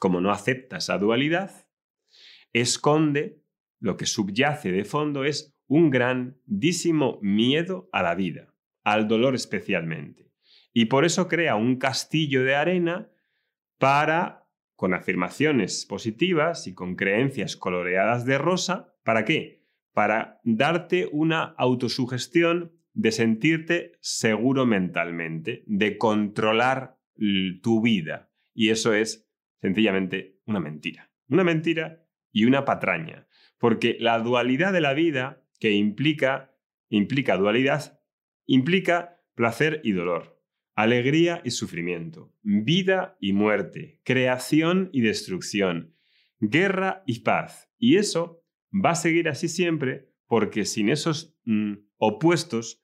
como 0.00 0.20
no 0.20 0.32
acepta 0.32 0.78
esa 0.78 0.98
dualidad, 0.98 1.68
esconde 2.52 3.40
lo 3.78 3.96
que 3.96 4.06
subyace 4.06 4.72
de 4.72 4.84
fondo 4.84 5.24
es 5.24 5.54
un 5.68 5.90
grandísimo 5.90 7.18
miedo 7.22 7.88
a 7.92 8.02
la 8.02 8.14
vida, 8.14 8.52
al 8.82 9.06
dolor 9.06 9.36
especialmente. 9.36 10.32
Y 10.72 10.86
por 10.86 11.04
eso 11.04 11.28
crea 11.28 11.54
un 11.54 11.76
castillo 11.76 12.42
de 12.42 12.56
arena 12.56 13.08
para, 13.78 14.43
con 14.76 14.94
afirmaciones 14.94 15.86
positivas 15.86 16.66
y 16.66 16.74
con 16.74 16.96
creencias 16.96 17.56
coloreadas 17.56 18.24
de 18.24 18.38
rosa, 18.38 18.94
¿Para 19.04 19.24
qué? 19.24 19.62
Para 19.92 20.40
darte 20.42 21.08
una 21.12 21.42
autosugestión 21.42 22.72
de 22.94 23.12
sentirte 23.12 23.92
seguro 24.00 24.66
mentalmente, 24.66 25.62
de 25.66 25.98
controlar 25.98 26.98
tu 27.62 27.82
vida. 27.82 28.30
Y 28.54 28.70
eso 28.70 28.94
es 28.94 29.28
sencillamente 29.60 30.40
una 30.46 30.58
mentira. 30.58 31.10
Una 31.28 31.44
mentira 31.44 32.04
y 32.32 32.46
una 32.46 32.64
patraña. 32.64 33.28
Porque 33.58 33.96
la 34.00 34.18
dualidad 34.18 34.72
de 34.72 34.80
la 34.80 34.94
vida, 34.94 35.44
que 35.60 35.72
implica, 35.72 36.56
implica 36.88 37.36
dualidad, 37.36 38.00
implica 38.46 39.20
placer 39.34 39.80
y 39.84 39.92
dolor, 39.92 40.33
alegría 40.74 41.40
y 41.44 41.50
sufrimiento, 41.50 42.32
vida 42.42 43.16
y 43.20 43.32
muerte, 43.32 44.00
creación 44.04 44.90
y 44.92 45.02
destrucción, 45.02 45.94
guerra 46.40 47.02
y 47.06 47.20
paz. 47.20 47.70
Y 47.78 47.96
eso 47.96 48.42
va 48.72 48.90
a 48.90 48.96
seguir 48.96 49.28
así 49.28 49.48
siempre 49.48 50.10
porque 50.26 50.64
sin 50.64 50.88
esos 50.88 51.36
mm, 51.44 51.74
opuestos, 51.98 52.82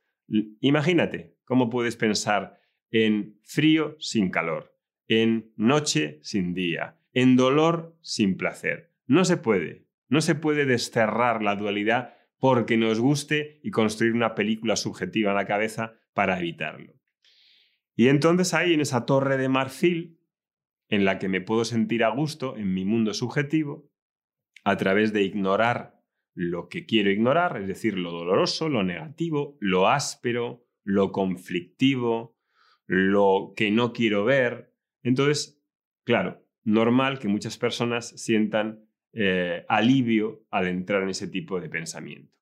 imagínate 0.61 1.37
cómo 1.45 1.69
puedes 1.71 1.97
pensar 1.97 2.61
en 2.91 3.39
frío 3.43 3.97
sin 3.99 4.31
calor, 4.31 4.77
en 5.09 5.53
noche 5.57 6.21
sin 6.23 6.55
día, 6.55 7.01
en 7.13 7.37
dolor 7.37 7.97
sin 8.03 8.37
placer. 8.37 8.93
No 9.07 9.25
se 9.25 9.37
puede, 9.37 9.87
no 10.09 10.21
se 10.21 10.35
puede 10.35 10.65
desterrar 10.65 11.43
la 11.43 11.57
dualidad 11.57 12.15
porque 12.39 12.77
nos 12.77 13.01
guste 13.01 13.61
y 13.63 13.71
construir 13.71 14.13
una 14.13 14.35
película 14.35 14.77
subjetiva 14.77 15.31
en 15.31 15.37
la 15.37 15.47
cabeza 15.47 15.95
para 16.15 16.39
evitarlo. 16.39 17.00
Y 18.01 18.09
entonces 18.09 18.55
ahí 18.55 18.73
en 18.73 18.81
esa 18.81 19.05
torre 19.05 19.37
de 19.37 19.51
marfil, 19.51 20.19
en 20.89 21.05
la 21.05 21.19
que 21.19 21.29
me 21.29 21.43
puedo 21.43 21.67
sentir 21.67 22.03
a 22.03 22.09
gusto 22.09 22.57
en 22.57 22.73
mi 22.73 22.87
mundo 22.87 23.13
subjetivo, 23.13 23.91
a 24.65 24.79
través 24.79 25.13
de 25.13 25.23
ignorar 25.23 26.01
lo 26.33 26.71
que 26.71 26.87
quiero 26.87 27.11
ignorar, 27.11 27.59
es 27.61 27.69
decir, 27.69 27.99
lo 27.99 28.11
doloroso, 28.11 28.71
lo 28.71 28.85
negativo, 28.85 29.59
lo 29.61 29.87
áspero, 29.87 30.67
lo 30.83 31.13
conflictivo, 31.13 32.39
lo 32.87 33.53
que 33.55 33.71
no 33.71 33.93
quiero 33.93 34.25
ver. 34.25 34.73
Entonces, 35.03 35.63
claro, 36.03 36.43
normal 36.65 37.19
que 37.19 37.29
muchas 37.29 37.59
personas 37.59 38.19
sientan 38.19 38.83
eh, 39.13 39.67
alivio 39.69 40.47
al 40.49 40.69
entrar 40.69 41.03
en 41.03 41.11
ese 41.11 41.29
tipo 41.29 41.61
de 41.61 41.69
pensamiento. 41.69 42.40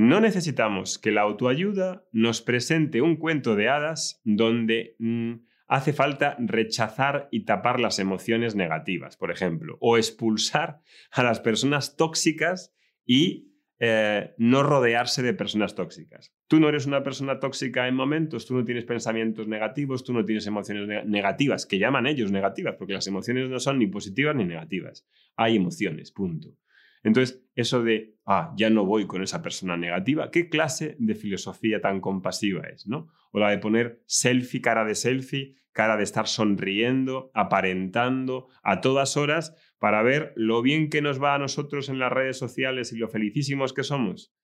No 0.00 0.18
necesitamos 0.18 0.98
que 0.98 1.12
la 1.12 1.20
autoayuda 1.20 2.06
nos 2.10 2.40
presente 2.40 3.02
un 3.02 3.16
cuento 3.16 3.54
de 3.54 3.68
hadas 3.68 4.22
donde 4.24 4.96
mm, 4.98 5.32
hace 5.68 5.92
falta 5.92 6.36
rechazar 6.38 7.28
y 7.30 7.44
tapar 7.44 7.78
las 7.80 7.98
emociones 7.98 8.54
negativas, 8.54 9.18
por 9.18 9.30
ejemplo, 9.30 9.76
o 9.78 9.98
expulsar 9.98 10.80
a 11.10 11.22
las 11.22 11.40
personas 11.40 11.96
tóxicas 11.96 12.74
y 13.04 13.52
eh, 13.78 14.34
no 14.38 14.62
rodearse 14.62 15.22
de 15.22 15.34
personas 15.34 15.74
tóxicas. 15.74 16.34
Tú 16.48 16.60
no 16.60 16.70
eres 16.70 16.86
una 16.86 17.02
persona 17.02 17.38
tóxica 17.38 17.86
en 17.86 17.94
momentos, 17.94 18.46
tú 18.46 18.54
no 18.54 18.64
tienes 18.64 18.86
pensamientos 18.86 19.48
negativos, 19.48 20.02
tú 20.02 20.14
no 20.14 20.24
tienes 20.24 20.46
emociones 20.46 21.04
negativas, 21.04 21.66
que 21.66 21.78
llaman 21.78 22.06
ellos 22.06 22.32
negativas, 22.32 22.76
porque 22.78 22.94
las 22.94 23.06
emociones 23.06 23.50
no 23.50 23.60
son 23.60 23.78
ni 23.78 23.86
positivas 23.86 24.34
ni 24.34 24.46
negativas. 24.46 25.06
Hay 25.36 25.56
emociones, 25.56 26.10
punto. 26.10 26.56
Entonces, 27.02 27.42
eso 27.54 27.82
de, 27.82 28.18
ah, 28.26 28.52
ya 28.56 28.70
no 28.70 28.84
voy 28.84 29.06
con 29.06 29.22
esa 29.22 29.42
persona 29.42 29.76
negativa, 29.76 30.30
¿qué 30.30 30.48
clase 30.48 30.96
de 30.98 31.14
filosofía 31.14 31.80
tan 31.80 32.00
compasiva 32.00 32.62
es, 32.68 32.86
no? 32.86 33.08
O 33.32 33.38
la 33.38 33.50
de 33.50 33.58
poner 33.58 34.02
selfie, 34.06 34.60
cara 34.60 34.84
de 34.84 34.94
selfie, 34.94 35.56
cara 35.72 35.96
de 35.96 36.02
estar 36.02 36.26
sonriendo, 36.26 37.30
aparentando 37.34 38.48
a 38.62 38.80
todas 38.80 39.16
horas 39.16 39.54
para 39.78 40.02
ver 40.02 40.32
lo 40.36 40.62
bien 40.62 40.90
que 40.90 41.00
nos 41.00 41.22
va 41.22 41.34
a 41.34 41.38
nosotros 41.38 41.88
en 41.88 41.98
las 41.98 42.12
redes 42.12 42.38
sociales 42.38 42.92
y 42.92 42.98
lo 42.98 43.08
felicísimos 43.08 43.72
que 43.72 43.82
somos. 43.82 44.34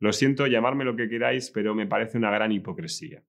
Lo 0.00 0.12
siento, 0.12 0.46
llamarme 0.46 0.84
lo 0.84 0.96
que 0.96 1.08
queráis, 1.08 1.50
pero 1.50 1.74
me 1.74 1.86
parece 1.86 2.16
una 2.16 2.30
gran 2.30 2.52
hipocresía. 2.52 3.24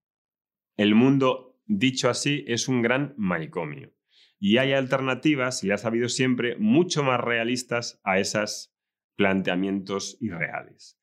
El 0.78 0.96
mundo, 0.96 1.60
dicho 1.66 2.10
así, 2.10 2.46
es 2.48 2.68
un 2.68 2.82
gran 2.82 3.14
manicomio. 3.18 3.92
Y 4.40 4.58
hay 4.58 4.74
alternativas, 4.74 5.64
y 5.64 5.72
ha 5.72 5.78
sabido 5.78 6.08
siempre, 6.08 6.56
mucho 6.58 7.04
más 7.04 7.20
realistas 7.20 8.00
a 8.04 8.20
esos 8.20 8.74
planteamientos 9.16 10.18
irreales. 10.22 10.98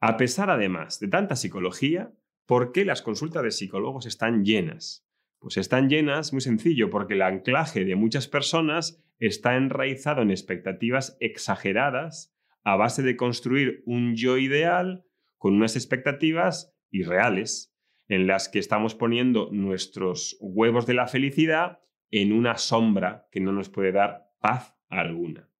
A 0.00 0.16
pesar, 0.16 0.50
además, 0.50 0.98
de 0.98 1.08
tanta 1.08 1.36
psicología, 1.36 2.12
¿por 2.46 2.72
qué 2.72 2.84
las 2.84 3.00
consultas 3.00 3.44
de 3.44 3.52
psicólogos 3.52 4.06
están 4.06 4.44
llenas? 4.44 5.06
Pues 5.38 5.56
están 5.56 5.88
llenas, 5.88 6.32
muy 6.32 6.40
sencillo, 6.40 6.90
porque 6.90 7.14
el 7.14 7.22
anclaje 7.22 7.84
de 7.84 7.94
muchas 7.94 8.26
personas 8.26 9.02
está 9.18 9.56
enraizado 9.56 10.22
en 10.22 10.30
expectativas 10.30 11.16
exageradas 11.20 12.34
a 12.64 12.76
base 12.76 13.02
de 13.02 13.16
construir 13.16 13.82
un 13.86 14.16
yo 14.16 14.36
ideal 14.36 15.04
con 15.38 15.54
unas 15.54 15.76
expectativas 15.76 16.74
irreales 16.90 17.72
en 18.08 18.26
las 18.26 18.48
que 18.48 18.58
estamos 18.58 18.94
poniendo 18.94 19.50
nuestros 19.52 20.36
huevos 20.40 20.86
de 20.86 20.94
la 20.94 21.06
felicidad 21.06 21.83
en 22.20 22.32
una 22.32 22.56
sombra 22.58 23.28
que 23.32 23.40
no 23.40 23.50
nos 23.50 23.68
puede 23.68 23.90
dar 23.90 24.30
paz 24.38 24.76
alguna. 24.88 25.50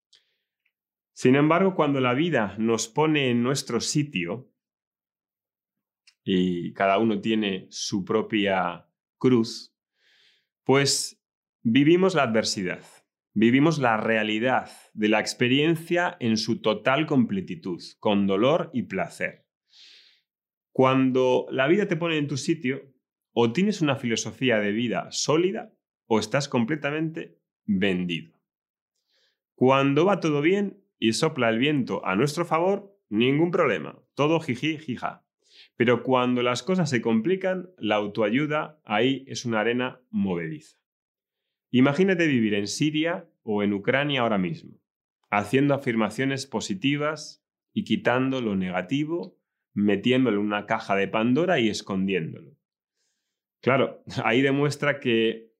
Sin 1.13 1.35
embargo, 1.35 1.75
cuando 1.75 2.01
la 2.01 2.15
vida 2.15 2.55
nos 2.59 2.87
pone 2.87 3.31
en 3.31 3.43
nuestro 3.43 3.81
sitio, 3.81 4.53
y 6.23 6.73
cada 6.73 6.99
uno 6.99 7.21
tiene 7.21 7.67
su 7.71 8.05
propia 8.05 8.89
cruz, 9.19 9.77
pues 10.63 11.21
vivimos 11.63 12.15
la 12.15 12.23
adversidad, 12.23 12.85
vivimos 13.33 13.79
la 13.79 13.97
realidad 13.97 14.71
de 14.93 15.09
la 15.09 15.19
experiencia 15.19 16.17
en 16.21 16.37
su 16.37 16.63
total 16.63 17.07
completitud, 17.07 17.83
con 17.99 18.29
dolor 18.29 18.71
y 18.73 18.85
placer. 18.85 19.49
Cuando 20.71 21.47
la 21.51 21.67
vida 21.67 21.89
te 21.89 21.97
pone 21.97 22.17
en 22.17 22.29
tu 22.29 22.37
sitio, 22.37 22.95
o 23.33 23.53
tienes 23.53 23.81
una 23.81 23.97
filosofía 23.97 24.61
de 24.61 24.71
vida 24.71 25.09
sólida 25.11 25.74
o 26.07 26.19
estás 26.19 26.49
completamente 26.49 27.39
vendido. 27.65 28.35
Cuando 29.55 30.05
va 30.05 30.21
todo 30.21 30.41
bien 30.41 30.83
y 30.99 31.13
sopla 31.13 31.49
el 31.49 31.59
viento 31.59 32.05
a 32.05 32.17
nuestro 32.17 32.45
favor, 32.45 32.99
ningún 33.09 33.51
problema, 33.51 33.99
todo 34.15 34.41
jiji, 34.41 34.79
jija. 34.79 35.25
Pero 35.77 36.03
cuando 36.03 36.43
las 36.43 36.63
cosas 36.63 36.91
se 36.91 37.01
complican, 37.01 37.71
la 37.79 37.97
autoayuda 37.97 38.81
ahí 38.85 39.25
es 39.29 39.45
una 39.45 39.61
arena 39.61 40.01
movediza. 40.11 40.79
Imagínate 41.71 42.27
vivir 42.27 42.55
en 42.55 42.67
Siria 42.67 43.29
o 43.43 43.63
en 43.63 43.73
Ucrania 43.73 44.23
ahora 44.23 44.39
mismo, 44.39 44.81
haciendo 45.31 45.75
afirmaciones 45.75 46.47
positivas 46.47 47.45
y 47.73 47.85
quitando 47.85 48.41
lo 48.41 48.55
negativo, 48.57 49.39
metiéndolo 49.73 50.41
en 50.41 50.47
una 50.47 50.67
caja 50.67 50.95
de 50.95 51.09
Pandora 51.09 51.59
y 51.59 51.69
escondiéndolo. 51.69 52.57
Claro, 53.61 54.03
ahí 54.25 54.43
demuestra 54.43 55.01
que 55.01 55.54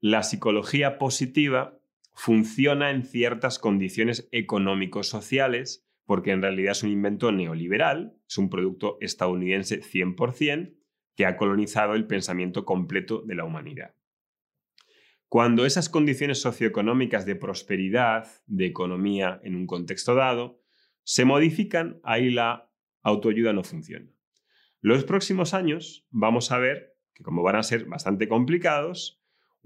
la 0.00 0.22
psicología 0.22 0.98
positiva 0.98 1.78
funciona 2.14 2.90
en 2.90 3.04
ciertas 3.04 3.58
condiciones 3.58 4.28
económicos 4.32 5.08
sociales 5.08 5.88
porque 6.04 6.30
en 6.30 6.40
realidad 6.40 6.72
es 6.72 6.82
un 6.82 6.90
invento 6.90 7.32
neoliberal, 7.32 8.16
es 8.26 8.38
un 8.38 8.48
producto 8.48 8.96
estadounidense 9.00 9.82
100% 9.82 10.74
que 11.14 11.26
ha 11.26 11.36
colonizado 11.36 11.94
el 11.94 12.06
pensamiento 12.06 12.64
completo 12.64 13.22
de 13.26 13.34
la 13.34 13.44
humanidad. 13.44 13.94
Cuando 15.28 15.66
esas 15.66 15.90
condiciones 15.90 16.40
socioeconómicas 16.40 17.26
de 17.26 17.36
prosperidad, 17.36 18.26
de 18.46 18.64
economía 18.64 19.40
en 19.44 19.54
un 19.54 19.66
contexto 19.66 20.14
dado, 20.14 20.62
se 21.02 21.26
modifican, 21.26 22.00
ahí 22.04 22.30
la 22.30 22.70
autoayuda 23.02 23.52
no 23.52 23.62
funciona. 23.62 24.10
Los 24.80 25.04
próximos 25.04 25.52
años 25.52 26.06
vamos 26.10 26.52
a 26.52 26.58
ver 26.58 26.96
que 27.12 27.22
como 27.22 27.42
van 27.42 27.56
a 27.56 27.62
ser 27.62 27.84
bastante 27.84 28.28
complicados, 28.28 29.17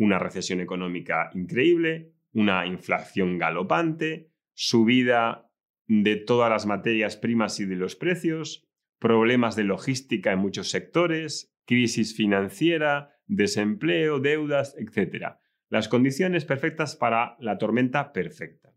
una 0.02 0.18
recesión 0.18 0.60
económica 0.60 1.30
increíble, 1.32 2.12
una 2.32 2.66
inflación 2.66 3.38
galopante, 3.38 4.32
subida 4.52 5.48
de 5.86 6.16
todas 6.16 6.50
las 6.50 6.66
materias 6.66 7.16
primas 7.16 7.60
y 7.60 7.66
de 7.66 7.76
los 7.76 7.94
precios, 7.94 8.68
problemas 8.98 9.54
de 9.54 9.64
logística 9.64 10.32
en 10.32 10.40
muchos 10.40 10.70
sectores, 10.70 11.54
crisis 11.66 12.16
financiera, 12.16 13.14
desempleo, 13.26 14.18
deudas, 14.18 14.74
etc. 14.76 15.36
Las 15.68 15.88
condiciones 15.88 16.44
perfectas 16.44 16.96
para 16.96 17.36
la 17.38 17.58
tormenta 17.58 18.12
perfecta. 18.12 18.74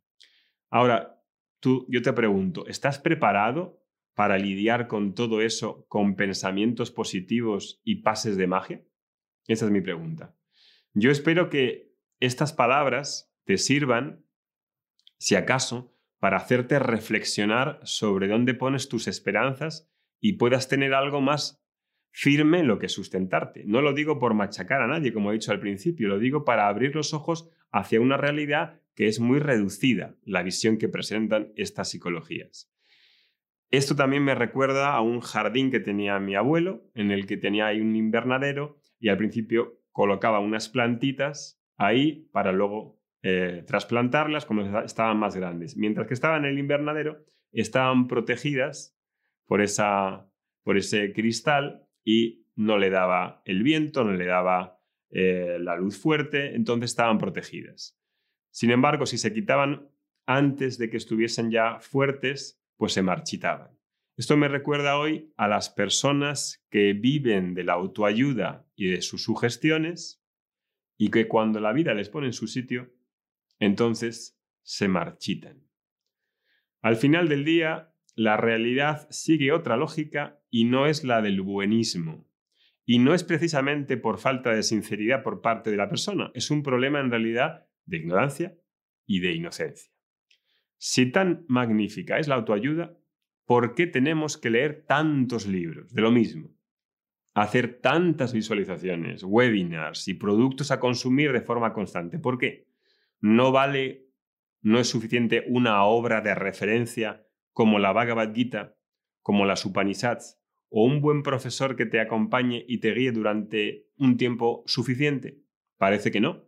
Ahora, 0.70 1.24
tú, 1.60 1.88
yo 1.90 2.04
te 2.04 2.14
pregunto, 2.14 2.68
¿estás 2.68 3.00
preparado 3.00 3.82
para 4.14 4.38
lidiar 4.38 4.88
con 4.88 5.16
todo 5.16 5.42
eso 5.42 5.88
con 5.88 6.16
pensamientos 6.16 6.92
positivos 6.92 7.82
y 7.84 8.04
pases 8.04 8.38
de 8.38 8.48
magia? 8.48 8.84
Esa 9.48 9.66
es 9.66 9.72
mi 9.72 9.82
pregunta. 9.82 10.36
Yo 10.98 11.12
espero 11.12 11.50
que 11.50 11.94
estas 12.22 12.54
palabras 12.54 13.30
te 13.44 13.58
sirvan, 13.58 14.26
si 15.18 15.36
acaso, 15.36 15.94
para 16.20 16.38
hacerte 16.38 16.80
reflexionar 16.80 17.82
sobre 17.84 18.30
dónde 18.30 18.54
pones 18.54 18.88
tus 18.88 19.10
esperanzas 19.10 19.92
y 20.22 20.34
puedas 20.34 20.70
tener 20.70 20.94
algo 20.94 21.20
más 21.20 21.62
firme 22.12 22.62
en 22.62 22.68
lo 22.68 22.80
que 22.80 22.88
sustentarte. 22.88 23.66
No 23.66 23.82
lo 23.82 23.94
digo 23.94 24.20
por 24.20 24.36
machacar 24.36 24.82
a 24.82 24.88
nadie, 24.88 25.12
como 25.12 25.32
he 25.32 25.34
dicho 25.34 25.52
al 25.52 25.60
principio, 25.60 26.08
lo 26.08 26.18
digo 26.18 26.46
para 26.46 26.70
abrir 26.70 26.96
los 26.96 27.14
ojos 27.14 27.50
hacia 27.72 28.00
una 28.00 28.16
realidad 28.16 28.80
que 28.96 29.08
es 29.08 29.20
muy 29.20 29.40
reducida, 29.40 30.16
la 30.24 30.44
visión 30.44 30.78
que 30.78 30.88
presentan 30.88 31.52
estas 31.58 31.90
psicologías. 31.90 32.72
Esto 33.70 33.98
también 33.98 34.24
me 34.24 34.34
recuerda 34.34 34.94
a 34.94 35.02
un 35.02 35.20
jardín 35.20 35.72
que 35.72 35.82
tenía 35.82 36.18
mi 36.20 36.36
abuelo, 36.36 36.90
en 36.94 37.12
el 37.12 37.26
que 37.28 37.36
tenía 37.36 37.68
ahí 37.68 37.82
un 37.82 37.98
invernadero 37.98 38.78
y 38.98 39.10
al 39.10 39.18
principio 39.18 39.82
colocaba 39.96 40.40
unas 40.40 40.68
plantitas 40.68 41.58
ahí 41.78 42.28
para 42.34 42.52
luego 42.52 43.00
eh, 43.24 43.64
trasplantarlas 43.66 44.46
cuando 44.46 44.82
estaban 44.82 45.18
más 45.18 45.38
grandes. 45.38 45.78
Mientras 45.78 46.06
que 46.06 46.14
estaban 46.14 46.44
en 46.44 46.52
el 46.52 46.60
invernadero, 46.60 47.24
estaban 47.54 48.10
protegidas 48.10 49.00
por, 49.46 49.62
esa, 49.62 50.30
por 50.64 50.76
ese 50.76 51.14
cristal 51.14 51.88
y 52.04 52.46
no 52.58 52.78
le 52.78 52.90
daba 52.90 53.42
el 53.46 53.64
viento, 53.64 54.04
no 54.04 54.12
le 54.12 54.26
daba 54.26 54.82
eh, 55.12 55.60
la 55.62 55.78
luz 55.78 55.98
fuerte, 55.98 56.56
entonces 56.56 56.92
estaban 56.92 57.18
protegidas. 57.18 57.98
Sin 58.52 58.72
embargo, 58.72 59.06
si 59.06 59.18
se 59.18 59.32
quitaban 59.32 59.88
antes 60.26 60.78
de 60.78 60.90
que 60.90 60.98
estuviesen 60.98 61.52
ya 61.52 61.80
fuertes, 61.80 62.62
pues 62.76 62.92
se 62.92 63.02
marchitaban. 63.02 63.75
Esto 64.18 64.38
me 64.38 64.48
recuerda 64.48 64.98
hoy 64.98 65.34
a 65.36 65.50
las 65.50 65.70
personas 65.70 66.66
que 66.70 66.94
viven 66.94 67.54
de 67.54 67.66
la 67.66 67.74
autoayuda 67.74 68.66
y 68.74 68.88
de 68.88 69.02
sus 69.02 69.24
sugestiones 69.24 70.24
y 70.98 71.12
que 71.12 71.28
cuando 71.28 71.60
la 71.60 71.74
vida 71.74 71.94
les 71.94 72.08
pone 72.08 72.28
en 72.28 72.34
su 72.34 72.48
sitio, 72.48 72.94
entonces 73.60 74.40
se 74.62 74.88
marchitan. 74.88 75.68
Al 76.82 76.96
final 76.96 77.28
del 77.28 77.44
día, 77.44 77.94
la 78.16 78.38
realidad 78.38 79.06
sigue 79.10 79.52
otra 79.52 79.76
lógica 79.76 80.42
y 80.50 80.64
no 80.64 80.86
es 80.86 81.04
la 81.04 81.22
del 81.22 81.42
buenismo. 81.42 82.26
Y 82.86 83.00
no 83.00 83.14
es 83.14 83.26
precisamente 83.26 83.98
por 83.98 84.18
falta 84.18 84.52
de 84.52 84.64
sinceridad 84.64 85.24
por 85.24 85.42
parte 85.42 85.72
de 85.72 85.78
la 85.78 85.90
persona, 85.90 86.32
es 86.34 86.52
un 86.52 86.64
problema 86.64 87.02
en 87.02 87.10
realidad 87.10 87.68
de 87.86 87.98
ignorancia 87.98 88.56
y 89.06 89.20
de 89.20 89.34
inocencia. 89.34 89.92
Si 90.78 91.12
tan 91.12 91.44
magnífica 91.50 92.18
es 92.18 92.30
la 92.30 92.36
autoayuda, 92.36 92.96
¿por 93.46 93.76
qué 93.76 93.88
tenemos 93.88 94.38
que 94.38 94.50
leer 94.50 94.86
tantos 94.88 95.48
libros 95.48 95.94
de 95.94 96.02
lo 96.02 96.12
mismo? 96.12 96.52
Hacer 97.34 97.80
tantas 97.82 98.34
visualizaciones, 98.34 99.24
webinars 99.24 100.08
y 100.08 100.14
productos 100.14 100.72
a 100.72 100.80
consumir 100.80 101.32
de 101.34 101.42
forma 101.42 101.74
constante. 101.74 102.18
¿Por 102.20 102.38
qué? 102.38 102.66
no 103.26 103.52
vale, 103.52 104.12
no 104.62 104.80
es 104.80 104.88
suficiente 104.88 105.46
una 105.48 105.84
obra 105.84 106.22
de 106.22 106.36
referencia 106.36 107.26
como 107.54 107.80
la 107.80 107.92
Bhagavad 107.92 108.34
Gita, 108.36 108.78
como 109.24 109.46
las 109.46 109.66
Upanishads, 109.66 110.40
o 110.70 110.84
un 110.84 111.02
buen 111.02 111.24
profesor 111.24 111.76
que 111.76 111.88
te 111.88 112.00
acompañe 112.00 112.64
y 112.68 112.80
te 112.80 112.94
guíe 112.94 113.12
durante 113.12 113.88
un 113.98 114.18
tiempo 114.18 114.64
suficiente? 114.68 115.40
Parece 115.78 116.12
que 116.12 116.22
no. 116.22 116.48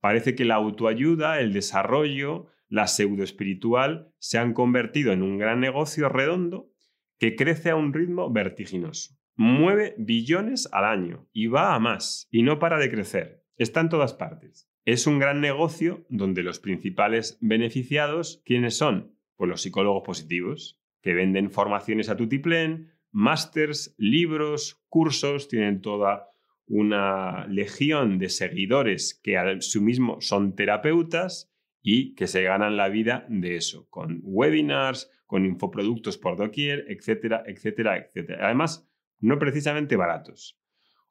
Parece 0.00 0.34
que 0.34 0.46
la 0.46 0.54
autoayuda, 0.54 1.40
el 1.40 1.52
desarrollo, 1.52 2.46
la 2.74 2.88
pseudoespiritual 2.88 4.12
se 4.18 4.36
han 4.36 4.52
convertido 4.52 5.12
en 5.12 5.22
un 5.22 5.38
gran 5.38 5.60
negocio 5.60 6.08
redondo 6.08 6.72
que 7.20 7.36
crece 7.36 7.70
a 7.70 7.76
un 7.76 7.92
ritmo 7.92 8.32
vertiginoso. 8.32 9.16
Mueve 9.36 9.94
billones 9.96 10.68
al 10.72 10.84
año 10.84 11.28
y 11.32 11.46
va 11.46 11.76
a 11.76 11.78
más 11.78 12.26
y 12.32 12.42
no 12.42 12.58
para 12.58 12.78
de 12.78 12.90
crecer. 12.90 13.44
Está 13.56 13.80
en 13.80 13.90
todas 13.90 14.12
partes. 14.12 14.68
Es 14.84 15.06
un 15.06 15.20
gran 15.20 15.40
negocio 15.40 16.04
donde 16.08 16.42
los 16.42 16.58
principales 16.58 17.38
beneficiados, 17.40 18.42
¿quiénes 18.44 18.76
son? 18.76 19.14
Pues 19.36 19.48
los 19.48 19.62
psicólogos 19.62 20.02
positivos, 20.04 20.80
que 21.00 21.14
venden 21.14 21.52
formaciones 21.52 22.08
a 22.08 22.16
tutiplén, 22.16 22.90
másters, 23.12 23.94
libros, 23.98 24.82
cursos, 24.88 25.46
tienen 25.46 25.80
toda 25.80 26.26
una 26.66 27.46
legión 27.46 28.18
de 28.18 28.30
seguidores 28.30 29.14
que 29.22 29.38
a 29.38 29.60
su 29.60 29.80
mismo 29.80 30.20
son 30.20 30.56
terapeutas 30.56 31.53
y 31.86 32.14
que 32.14 32.26
se 32.26 32.42
ganan 32.42 32.78
la 32.78 32.88
vida 32.88 33.26
de 33.28 33.56
eso, 33.56 33.86
con 33.90 34.20
webinars, 34.22 35.10
con 35.26 35.44
infoproductos 35.44 36.16
por 36.16 36.38
doquier, 36.38 36.86
etcétera, 36.88 37.44
etcétera, 37.46 37.98
etcétera. 37.98 38.46
Además, 38.46 38.88
no 39.20 39.38
precisamente 39.38 39.94
baratos. 39.94 40.58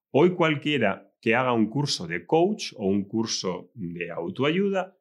Hoy 0.09 0.33
cualquiera 0.33 1.13
que 1.21 1.35
haga 1.35 1.53
un 1.53 1.69
curso 1.69 2.07
de 2.07 2.25
coach 2.25 2.73
o 2.75 2.87
un 2.87 3.07
curso 3.07 3.69
de 3.75 4.09
autoayuda 4.09 4.97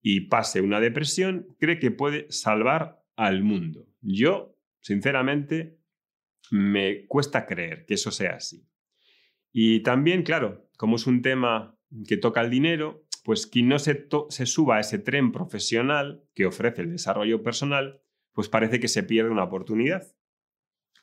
y 0.00 0.28
pase 0.28 0.60
una 0.60 0.78
depresión, 0.78 1.48
cree 1.58 1.80
que 1.80 1.90
puede 1.90 2.30
salvar 2.30 3.02
al 3.16 3.42
mundo. 3.42 3.88
Yo, 4.02 4.56
sinceramente, 4.80 5.80
me 6.52 7.04
cuesta 7.06 7.46
creer 7.46 7.84
que 7.84 7.94
eso 7.94 8.12
sea 8.12 8.36
así. 8.36 8.64
Y 9.50 9.80
también, 9.80 10.22
claro, 10.22 10.70
como 10.76 10.94
es 10.94 11.08
un 11.08 11.20
tema 11.20 11.76
que 12.06 12.16
toca 12.16 12.42
el 12.42 12.50
dinero, 12.50 13.05
pues 13.26 13.48
quien 13.48 13.66
no 13.66 13.80
se, 13.80 14.06
se 14.28 14.46
suba 14.46 14.76
a 14.76 14.80
ese 14.80 15.00
tren 15.00 15.32
profesional 15.32 16.22
que 16.32 16.46
ofrece 16.46 16.82
el 16.82 16.92
desarrollo 16.92 17.42
personal, 17.42 18.00
pues 18.32 18.48
parece 18.48 18.78
que 18.78 18.86
se 18.86 19.02
pierde 19.02 19.30
una 19.30 19.42
oportunidad. 19.42 20.06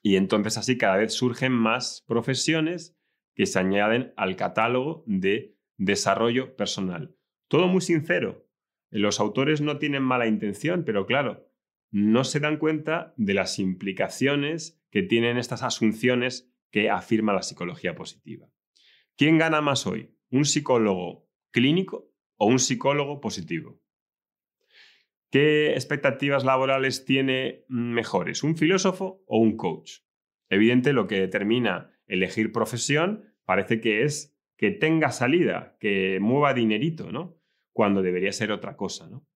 Y 0.01 0.15
entonces 0.15 0.57
así 0.57 0.77
cada 0.77 0.95
vez 0.95 1.11
surgen 1.11 1.51
más 1.51 2.05
profesiones 2.07 2.97
que 3.35 3.45
se 3.45 3.59
añaden 3.59 4.13
al 4.15 4.37
catálogo 4.37 5.03
de 5.05 5.57
desarrollo 5.75 6.55
personal. 6.55 7.13
Todo 7.49 7.67
muy 7.67 7.81
sincero. 7.81 8.47
Los 8.89 9.19
autores 9.19 9.59
no 9.59 9.77
tienen 9.77 10.03
mala 10.03 10.25
intención, 10.25 10.85
pero 10.85 11.05
claro, 11.05 11.51
no 11.91 12.23
se 12.23 12.39
dan 12.39 12.55
cuenta 12.55 13.13
de 13.17 13.33
las 13.33 13.59
implicaciones 13.59 14.81
que 14.91 15.03
tienen 15.03 15.35
estas 15.35 15.61
asunciones 15.61 16.49
que 16.71 16.89
afirma 16.89 17.33
la 17.33 17.41
psicología 17.41 17.95
positiva. 17.95 18.47
¿Quién 19.17 19.37
gana 19.37 19.59
más 19.59 19.85
hoy? 19.85 20.15
¿Un 20.29 20.45
psicólogo 20.45 21.27
clínico 21.51 22.12
o 22.37 22.47
un 22.47 22.59
psicólogo 22.59 23.21
positivo? 23.21 23.81
¿Qué 25.29 25.73
expectativas 25.73 26.43
laborales 26.43 27.05
tiene 27.05 27.65
mejores, 27.67 28.43
un 28.43 28.55
filósofo 28.55 29.23
o 29.25 29.39
un 29.39 29.57
coach? 29.57 30.01
Evidente, 30.49 30.93
lo 30.93 31.07
que 31.07 31.19
determina 31.19 31.91
elegir 32.05 32.51
profesión 32.51 33.33
parece 33.45 33.81
que 33.81 34.03
es 34.03 34.37
que 34.57 34.71
tenga 34.71 35.11
salida, 35.11 35.75
que 35.79 36.19
mueva 36.21 36.53
dinerito, 36.53 37.11
¿no? 37.11 37.41
Cuando 37.71 38.03
debería 38.03 38.31
ser 38.31 38.51
otra 38.51 38.75
cosa, 38.75 39.09
¿no? 39.09 39.27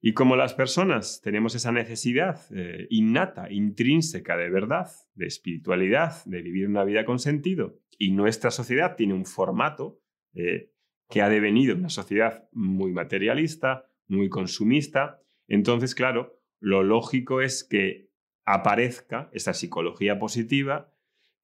Y 0.00 0.12
como 0.12 0.36
las 0.36 0.54
personas 0.54 1.20
tenemos 1.22 1.54
esa 1.54 1.72
necesidad 1.72 2.40
eh, 2.54 2.86
innata, 2.90 3.50
intrínseca 3.50 4.36
de 4.36 4.48
verdad, 4.48 4.88
de 5.14 5.26
espiritualidad, 5.26 6.24
de 6.24 6.42
vivir 6.42 6.68
una 6.68 6.84
vida 6.84 7.04
con 7.04 7.18
sentido, 7.18 7.80
y 7.98 8.12
nuestra 8.12 8.50
sociedad 8.50 8.94
tiene 8.96 9.14
un 9.14 9.24
formato 9.24 10.00
eh, 10.34 10.72
que 11.08 11.22
ha 11.22 11.28
devenido 11.28 11.74
una 11.74 11.88
sociedad 11.88 12.48
muy 12.52 12.92
materialista, 12.92 13.86
muy 14.06 14.28
consumista, 14.28 15.22
entonces, 15.46 15.94
claro, 15.94 16.40
lo 16.60 16.82
lógico 16.82 17.40
es 17.40 17.64
que 17.64 18.10
aparezca 18.44 19.30
esa 19.32 19.54
psicología 19.54 20.18
positiva 20.18 20.92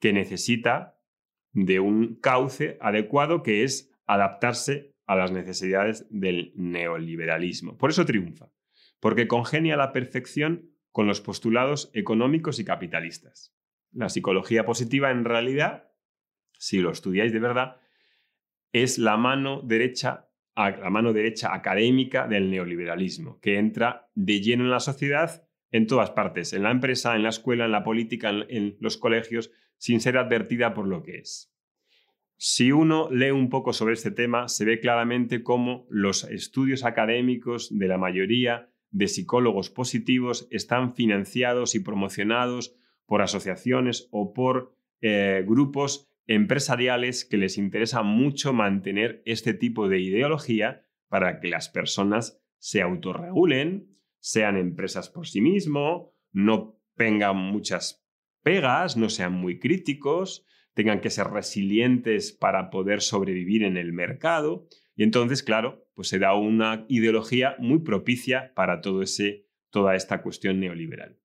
que 0.00 0.12
necesita 0.12 0.98
de 1.52 1.80
un 1.80 2.16
cauce 2.16 2.78
adecuado 2.80 3.42
que 3.42 3.64
es 3.64 3.92
adaptarse 4.06 4.92
a 5.06 5.16
las 5.16 5.32
necesidades 5.32 6.06
del 6.10 6.52
neoliberalismo. 6.56 7.76
Por 7.78 7.90
eso 7.90 8.04
triunfa, 8.04 8.50
porque 9.00 9.28
congenia 9.28 9.76
la 9.76 9.92
perfección 9.92 10.70
con 10.90 11.06
los 11.06 11.20
postulados 11.20 11.90
económicos 11.94 12.58
y 12.58 12.64
capitalistas. 12.64 13.54
La 13.92 14.08
psicología 14.08 14.64
positiva 14.64 15.10
en 15.10 15.24
realidad, 15.24 15.90
si 16.58 16.78
lo 16.80 16.90
estudiáis 16.90 17.32
de 17.32 17.40
verdad, 17.40 17.80
es 18.74 18.98
la 18.98 19.16
mano 19.16 19.62
derecha 19.62 20.28
la 20.56 20.90
mano 20.90 21.12
derecha 21.12 21.52
académica 21.52 22.28
del 22.28 22.48
neoliberalismo, 22.48 23.40
que 23.40 23.58
entra 23.58 24.08
de 24.14 24.40
lleno 24.40 24.64
en 24.64 24.70
la 24.70 24.78
sociedad 24.78 25.48
en 25.72 25.88
todas 25.88 26.12
partes, 26.12 26.52
en 26.52 26.62
la 26.62 26.70
empresa, 26.70 27.16
en 27.16 27.24
la 27.24 27.30
escuela, 27.30 27.64
en 27.64 27.72
la 27.72 27.82
política, 27.82 28.30
en 28.30 28.76
los 28.78 28.96
colegios, 28.96 29.50
sin 29.78 30.00
ser 30.00 30.16
advertida 30.16 30.72
por 30.72 30.86
lo 30.86 31.02
que 31.02 31.18
es. 31.18 31.52
Si 32.36 32.70
uno 32.70 33.08
lee 33.10 33.32
un 33.32 33.48
poco 33.48 33.72
sobre 33.72 33.94
este 33.94 34.12
tema, 34.12 34.46
se 34.46 34.64
ve 34.64 34.78
claramente 34.78 35.42
cómo 35.42 35.86
los 35.90 36.22
estudios 36.22 36.84
académicos 36.84 37.76
de 37.76 37.88
la 37.88 37.98
mayoría 37.98 38.70
de 38.90 39.08
psicólogos 39.08 39.70
positivos 39.70 40.46
están 40.52 40.94
financiados 40.94 41.74
y 41.74 41.80
promocionados 41.80 42.76
por 43.06 43.22
asociaciones 43.22 44.08
o 44.12 44.32
por 44.32 44.76
eh, 45.00 45.44
grupos 45.44 46.13
empresariales 46.26 47.24
que 47.24 47.36
les 47.36 47.58
interesa 47.58 48.02
mucho 48.02 48.52
mantener 48.52 49.22
este 49.26 49.54
tipo 49.54 49.88
de 49.88 50.00
ideología 50.00 50.86
para 51.08 51.40
que 51.40 51.48
las 51.48 51.68
personas 51.68 52.40
se 52.58 52.80
autorregulen, 52.80 53.98
sean 54.20 54.56
empresas 54.56 55.10
por 55.10 55.26
sí 55.26 55.40
mismo, 55.40 56.14
no 56.32 56.80
tengan 56.96 57.36
muchas 57.36 58.06
pegas, 58.42 58.96
no 58.96 59.08
sean 59.08 59.32
muy 59.32 59.58
críticos, 59.58 60.46
tengan 60.74 61.00
que 61.00 61.10
ser 61.10 61.28
resilientes 61.28 62.32
para 62.32 62.70
poder 62.70 63.00
sobrevivir 63.00 63.62
en 63.62 63.76
el 63.76 63.92
mercado. 63.92 64.66
Y 64.96 65.02
entonces, 65.02 65.42
claro, 65.42 65.86
pues 65.94 66.08
se 66.08 66.18
da 66.18 66.34
una 66.34 66.84
ideología 66.88 67.56
muy 67.58 67.80
propicia 67.80 68.52
para 68.54 68.80
todo 68.80 69.02
ese, 69.02 69.46
toda 69.70 69.94
esta 69.94 70.22
cuestión 70.22 70.60
neoliberal. 70.60 71.18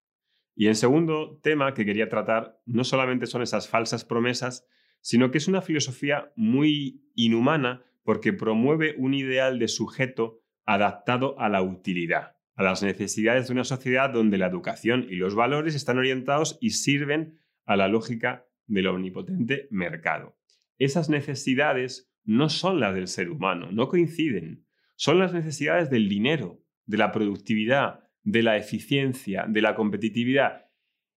Y 0.56 0.68
el 0.68 0.76
segundo 0.76 1.40
tema 1.42 1.74
que 1.74 1.86
quería 1.86 2.10
tratar 2.10 2.62
no 2.66 2.84
solamente 2.84 3.28
son 3.28 3.42
esas 3.42 3.70
falsas 3.70 4.04
promesas, 4.04 4.68
sino 5.02 5.32
que 5.32 5.38
es 5.38 5.48
una 5.48 5.62
filosofía 5.62 6.32
muy 6.36 7.04
inhumana 7.16 7.84
porque 8.04 8.34
promueve 8.34 8.96
un 8.98 9.14
ideal 9.14 9.60
de 9.60 9.68
sujeto 9.68 10.42
adaptado 10.66 11.40
a 11.40 11.50
la 11.50 11.62
utilidad, 11.62 12.36
a 12.56 12.64
las 12.64 12.84
necesidades 12.84 13.48
de 13.48 13.54
una 13.54 13.64
sociedad 13.64 14.10
donde 14.10 14.38
la 14.38 14.48
educación 14.48 15.08
y 15.10 15.16
los 15.16 15.36
valores 15.36 15.76
están 15.76 15.98
orientados 15.98 16.58
y 16.62 16.72
sirven 16.72 17.40
a 17.66 17.76
la 17.76 17.88
lógica 17.88 18.46
del 18.68 18.88
omnipotente 18.88 19.68
mercado. 19.72 20.38
Esas 20.78 21.10
necesidades 21.10 22.12
no 22.24 22.50
son 22.50 22.80
las 22.80 22.94
del 22.94 23.08
ser 23.08 23.30
humano, 23.30 23.72
no 23.72 23.88
coinciden. 23.88 24.66
Son 24.96 25.20
las 25.20 25.34
necesidades 25.34 25.90
del 25.90 26.10
dinero, 26.10 26.64
de 26.86 26.98
la 26.98 27.12
productividad, 27.12 28.02
de 28.24 28.44
la 28.44 28.58
eficiencia, 28.58 29.46
de 29.48 29.62
la 29.62 29.76
competitividad. 29.76 30.66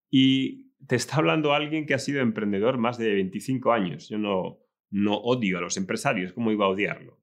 Y 0.09 0.70
te 0.87 0.95
está 0.95 1.17
hablando 1.17 1.53
alguien 1.53 1.85
que 1.85 1.93
ha 1.93 1.99
sido 1.99 2.21
emprendedor 2.21 2.77
más 2.77 2.97
de 2.97 3.13
25 3.13 3.71
años. 3.71 4.09
Yo 4.09 4.17
no, 4.17 4.59
no 4.89 5.15
odio 5.15 5.57
a 5.57 5.61
los 5.61 5.77
empresarios, 5.77 6.33
¿cómo 6.33 6.51
iba 6.51 6.65
a 6.65 6.69
odiarlo? 6.69 7.19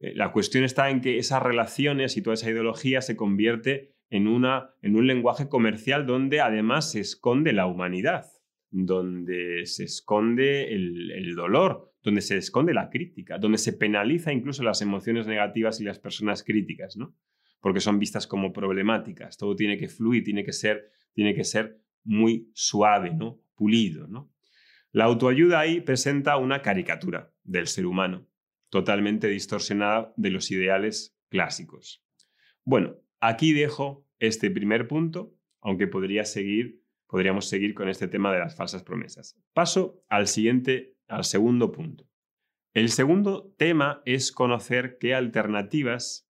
Eh, 0.00 0.14
la 0.14 0.32
cuestión 0.32 0.64
está 0.64 0.90
en 0.90 1.00
que 1.00 1.18
esas 1.18 1.42
relaciones 1.42 2.16
y 2.16 2.22
toda 2.22 2.34
esa 2.34 2.50
ideología 2.50 3.02
se 3.02 3.16
convierte 3.16 3.94
en, 4.08 4.26
una, 4.26 4.70
en 4.82 4.96
un 4.96 5.06
lenguaje 5.06 5.48
comercial 5.48 6.06
donde 6.06 6.40
además 6.40 6.90
se 6.90 7.00
esconde 7.00 7.52
la 7.52 7.66
humanidad 7.66 8.26
donde 8.70 9.66
se 9.66 9.84
esconde 9.84 10.72
el, 10.72 11.34
dolor, 11.34 11.92
donde 12.02 12.20
se 12.20 12.36
esconde 12.36 12.72
la 12.72 12.88
crítica, 12.88 13.38
donde 13.38 13.58
se 13.58 13.72
penaliza 13.72 14.32
incluso 14.32 14.62
las 14.62 14.80
emociones 14.80 15.26
negativas 15.26 15.80
y 15.80 15.84
las 15.84 15.98
personas 15.98 16.42
críticas, 16.44 16.96
¿no? 16.96 17.14
Porque 17.60 17.80
son 17.80 17.98
vistas 17.98 18.26
como 18.26 18.52
problemáticas. 18.52 19.36
Todo 19.36 19.54
tiene 19.56 19.76
que 19.76 19.88
fluir, 19.88 20.24
tiene 20.24 20.44
que 20.44 20.52
ser, 20.52 20.90
tiene 21.12 21.34
que 21.34 21.44
ser 21.44 21.80
muy 22.10 22.50
suave, 22.54 23.14
¿no? 23.14 23.40
Pulido, 23.54 24.08
¿no? 24.08 24.32
La 24.90 25.04
autoayuda 25.04 25.60
ahí 25.60 25.80
presenta 25.80 26.36
una 26.36 26.60
caricatura 26.60 27.32
del 27.44 27.68
ser 27.68 27.86
humano, 27.86 28.26
totalmente 28.68 29.28
distorsionada 29.28 30.12
de 30.16 30.30
los 30.30 30.50
ideales 30.50 31.16
clásicos. 31.28 32.04
Bueno, 32.64 32.96
aquí 33.20 33.52
dejo 33.52 34.04
este 34.18 34.50
primer 34.50 34.88
punto, 34.88 35.36
aunque 35.60 35.86
podríamos 35.86 36.28
seguir 36.28 37.74
con 37.74 37.88
este 37.88 38.08
tema 38.08 38.32
de 38.32 38.40
las 38.40 38.56
falsas 38.56 38.82
promesas. 38.82 39.40
Paso 39.52 40.02
al 40.08 40.26
siguiente, 40.26 40.96
al 41.06 41.24
segundo 41.24 41.70
punto. 41.70 42.08
El 42.74 42.88
segundo 42.88 43.54
tema 43.56 44.02
es 44.04 44.32
conocer 44.32 44.98
qué 44.98 45.14
alternativas 45.14 46.28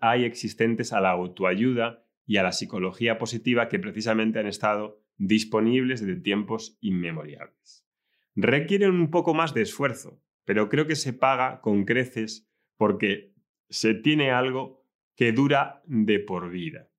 hay 0.00 0.24
existentes 0.24 0.92
a 0.92 1.00
la 1.00 1.10
autoayuda 1.10 2.04
y 2.28 2.36
a 2.36 2.42
la 2.42 2.52
psicología 2.52 3.18
positiva 3.18 3.68
que 3.68 3.78
precisamente 3.78 4.38
han 4.38 4.46
estado 4.46 5.02
disponibles 5.16 6.04
desde 6.04 6.20
tiempos 6.20 6.76
inmemoriales. 6.82 7.86
Requieren 8.36 8.90
un 8.90 9.10
poco 9.10 9.32
más 9.32 9.54
de 9.54 9.62
esfuerzo, 9.62 10.22
pero 10.44 10.68
creo 10.68 10.86
que 10.86 10.94
se 10.94 11.14
paga 11.14 11.62
con 11.62 11.86
creces 11.86 12.46
porque 12.76 13.32
se 13.70 13.94
tiene 13.94 14.30
algo 14.30 14.86
que 15.16 15.32
dura 15.32 15.82
de 15.86 16.20
por 16.20 16.50
vida. 16.50 16.90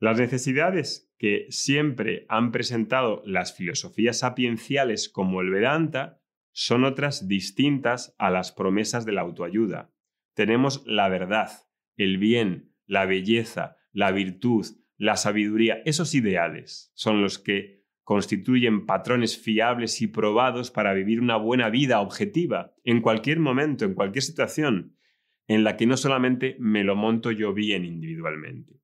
Las 0.00 0.18
necesidades 0.18 1.14
que 1.18 1.46
siempre 1.50 2.26
han 2.28 2.50
presentado 2.50 3.22
las 3.24 3.56
filosofías 3.56 4.18
sapienciales 4.18 5.08
como 5.08 5.40
el 5.40 5.50
Vedanta 5.50 6.20
son 6.50 6.84
otras 6.84 7.28
distintas 7.28 8.16
a 8.18 8.28
las 8.28 8.50
promesas 8.50 9.06
de 9.06 9.12
la 9.12 9.20
autoayuda. 9.20 9.92
Tenemos 10.34 10.82
la 10.84 11.08
verdad, 11.08 11.50
el 11.96 12.18
bien, 12.18 12.74
la 12.86 13.06
belleza, 13.06 13.76
la 13.94 14.10
virtud, 14.12 14.66
la 14.98 15.16
sabiduría. 15.16 15.80
Esos 15.86 16.14
ideales 16.14 16.92
son 16.94 17.22
los 17.22 17.38
que 17.38 17.84
constituyen 18.02 18.84
patrones 18.84 19.38
fiables 19.38 20.02
y 20.02 20.08
probados 20.08 20.70
para 20.70 20.92
vivir 20.92 21.20
una 21.20 21.36
buena 21.36 21.70
vida 21.70 22.00
objetiva, 22.00 22.74
en 22.84 23.00
cualquier 23.00 23.38
momento, 23.38 23.86
en 23.86 23.94
cualquier 23.94 24.22
situación, 24.22 24.98
en 25.46 25.64
la 25.64 25.78
que 25.78 25.86
no 25.86 25.96
solamente 25.96 26.56
me 26.58 26.84
lo 26.84 26.96
monto 26.96 27.30
yo 27.30 27.54
bien 27.54 27.86
individualmente. 27.86 28.80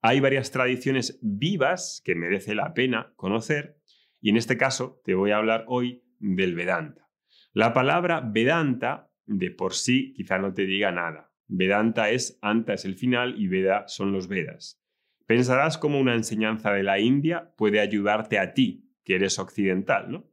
Hay 0.00 0.20
varias 0.20 0.50
tradiciones 0.50 1.18
vivas 1.22 2.02
que 2.04 2.14
merece 2.14 2.54
la 2.54 2.74
pena 2.74 3.12
conocer 3.16 3.78
y 4.20 4.30
en 4.30 4.36
este 4.36 4.56
caso 4.56 5.00
te 5.04 5.14
voy 5.14 5.32
a 5.32 5.38
hablar 5.38 5.64
hoy 5.66 6.04
del 6.18 6.54
Vedanta. 6.54 7.08
La 7.52 7.72
palabra 7.72 8.20
Vedanta 8.20 9.10
de 9.26 9.50
por 9.50 9.74
sí 9.74 10.12
quizá 10.14 10.38
no 10.38 10.54
te 10.54 10.66
diga 10.66 10.92
nada. 10.92 11.31
Vedanta 11.54 12.08
es 12.08 12.38
Anta 12.40 12.72
es 12.72 12.86
el 12.86 12.94
final 12.94 13.38
y 13.38 13.46
Veda 13.46 13.86
son 13.86 14.10
los 14.10 14.26
Vedas. 14.26 14.82
Pensarás 15.26 15.76
cómo 15.76 16.00
una 16.00 16.14
enseñanza 16.14 16.72
de 16.72 16.82
la 16.82 16.98
India 16.98 17.52
puede 17.56 17.80
ayudarte 17.80 18.38
a 18.38 18.54
ti, 18.54 18.90
que 19.04 19.16
eres 19.16 19.38
occidental, 19.38 20.10
¿no? 20.10 20.30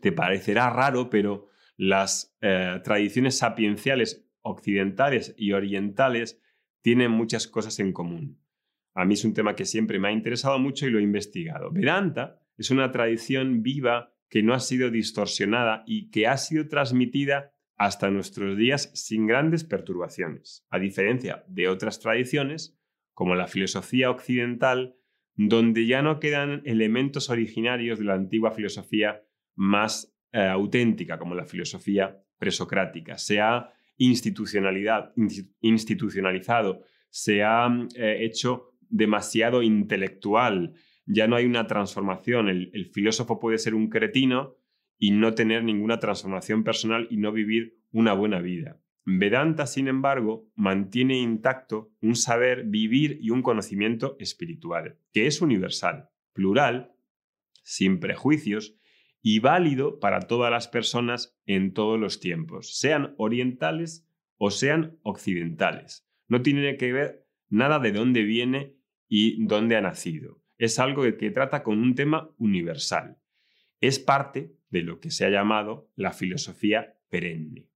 Te 0.00 0.12
parecerá 0.12 0.70
raro, 0.70 1.10
pero 1.10 1.48
las 1.76 2.36
eh, 2.40 2.80
tradiciones 2.84 3.38
sapienciales 3.38 4.28
occidentales 4.42 5.34
y 5.36 5.52
orientales 5.52 6.40
tienen 6.82 7.10
muchas 7.10 7.48
cosas 7.48 7.80
en 7.80 7.92
común. 7.92 8.40
A 8.94 9.04
mí 9.04 9.14
es 9.14 9.24
un 9.24 9.34
tema 9.34 9.56
que 9.56 9.64
siempre 9.64 9.98
me 9.98 10.08
ha 10.08 10.12
interesado 10.12 10.58
mucho 10.60 10.86
y 10.86 10.90
lo 10.90 11.00
he 11.00 11.02
investigado. 11.02 11.72
Vedanta 11.72 12.40
es 12.56 12.70
una 12.70 12.92
tradición 12.92 13.62
viva 13.62 14.14
que 14.28 14.42
no 14.44 14.54
ha 14.54 14.60
sido 14.60 14.90
distorsionada 14.90 15.82
y 15.86 16.10
que 16.10 16.28
ha 16.28 16.36
sido 16.36 16.68
transmitida 16.68 17.54
hasta 17.78 18.10
nuestros 18.10 18.58
días 18.58 18.90
sin 18.94 19.26
grandes 19.26 19.64
perturbaciones, 19.64 20.66
a 20.68 20.78
diferencia 20.80 21.44
de 21.46 21.68
otras 21.68 22.00
tradiciones, 22.00 22.76
como 23.14 23.36
la 23.36 23.46
filosofía 23.46 24.10
occidental, 24.10 24.96
donde 25.36 25.86
ya 25.86 26.02
no 26.02 26.18
quedan 26.18 26.62
elementos 26.64 27.30
originarios 27.30 28.00
de 28.00 28.04
la 28.04 28.14
antigua 28.14 28.50
filosofía 28.50 29.22
más 29.54 30.12
eh, 30.32 30.40
auténtica, 30.40 31.18
como 31.18 31.36
la 31.36 31.46
filosofía 31.46 32.20
presocrática. 32.38 33.16
Se 33.16 33.40
ha 33.40 33.70
institucionalizado, 33.96 36.82
se 37.10 37.44
ha 37.44 37.68
eh, 37.94 38.24
hecho 38.24 38.74
demasiado 38.88 39.62
intelectual, 39.62 40.74
ya 41.06 41.28
no 41.28 41.36
hay 41.36 41.46
una 41.46 41.68
transformación. 41.68 42.48
el, 42.48 42.90
filósofo 42.92 43.38
puede 43.38 43.58
ser 43.58 43.76
un 43.76 43.88
cretino 43.88 44.56
y 44.98 45.12
no 45.12 45.34
tener 45.34 45.64
ninguna 45.64 45.98
transformación 45.98 46.64
personal 46.64 47.06
y 47.10 47.16
no 47.16 47.32
vivir 47.32 47.78
una 47.92 48.12
buena 48.12 48.40
vida. 48.40 48.80
Vedanta, 49.04 49.66
sin 49.66 49.88
embargo, 49.88 50.50
mantiene 50.54 51.18
intacto 51.18 51.90
un 52.02 52.14
saber 52.14 52.64
vivir 52.64 53.18
y 53.22 53.30
un 53.30 53.42
conocimiento 53.42 54.16
espiritual, 54.18 54.98
que 55.12 55.26
es 55.26 55.40
universal, 55.40 56.10
plural, 56.34 56.92
sin 57.62 58.00
prejuicios 58.00 58.76
y 59.22 59.40
válido 59.40 59.98
para 59.98 60.20
todas 60.20 60.50
las 60.50 60.68
personas 60.68 61.38
en 61.46 61.72
todos 61.72 61.98
los 61.98 62.20
tiempos, 62.20 62.78
sean 62.78 63.14
orientales 63.16 64.06
o 64.36 64.50
sean 64.50 64.98
occidentales. 65.02 66.06
No 66.28 66.42
tiene 66.42 66.76
que 66.76 66.92
ver 66.92 67.26
nada 67.48 67.78
de 67.78 67.92
dónde 67.92 68.22
viene 68.22 68.76
y 69.08 69.44
dónde 69.46 69.76
ha 69.76 69.80
nacido. 69.80 70.42
Es 70.58 70.78
algo 70.78 71.02
que 71.02 71.30
trata 71.30 71.62
con 71.62 71.78
un 71.78 71.94
tema 71.94 72.30
universal. 72.36 73.18
Es 73.80 73.98
parte 73.98 74.57
de 74.70 74.82
lo 74.82 75.00
que 75.00 75.10
se 75.10 75.24
ha 75.24 75.30
llamado 75.30 75.90
la 75.96 76.12
filosofía 76.12 76.96
perenne. 77.08 77.66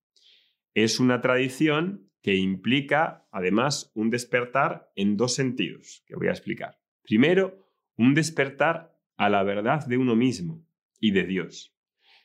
Es 0.74 1.00
una 1.00 1.20
tradición 1.20 2.11
que 2.22 2.37
implica, 2.37 3.26
además, 3.33 3.90
un 3.94 4.11
despertar 4.11 4.90
en 4.94 5.16
dos 5.16 5.35
sentidos, 5.35 6.05
que 6.07 6.14
voy 6.14 6.28
a 6.28 6.33
explicar. 6.33 6.78
Primero, 7.02 7.68
un 7.96 8.14
despertar 8.14 8.96
a 9.16 9.28
la 9.28 9.42
verdad 9.42 9.87
de 9.87 9.98
uno 9.98 10.16
mismo 10.16 10.64
y 11.00 11.11
de 11.11 11.24
Dios. 11.24 11.76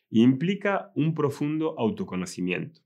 Implica 0.10 0.92
un 0.96 1.14
profundo 1.14 1.76
autoconocimiento, 1.78 2.82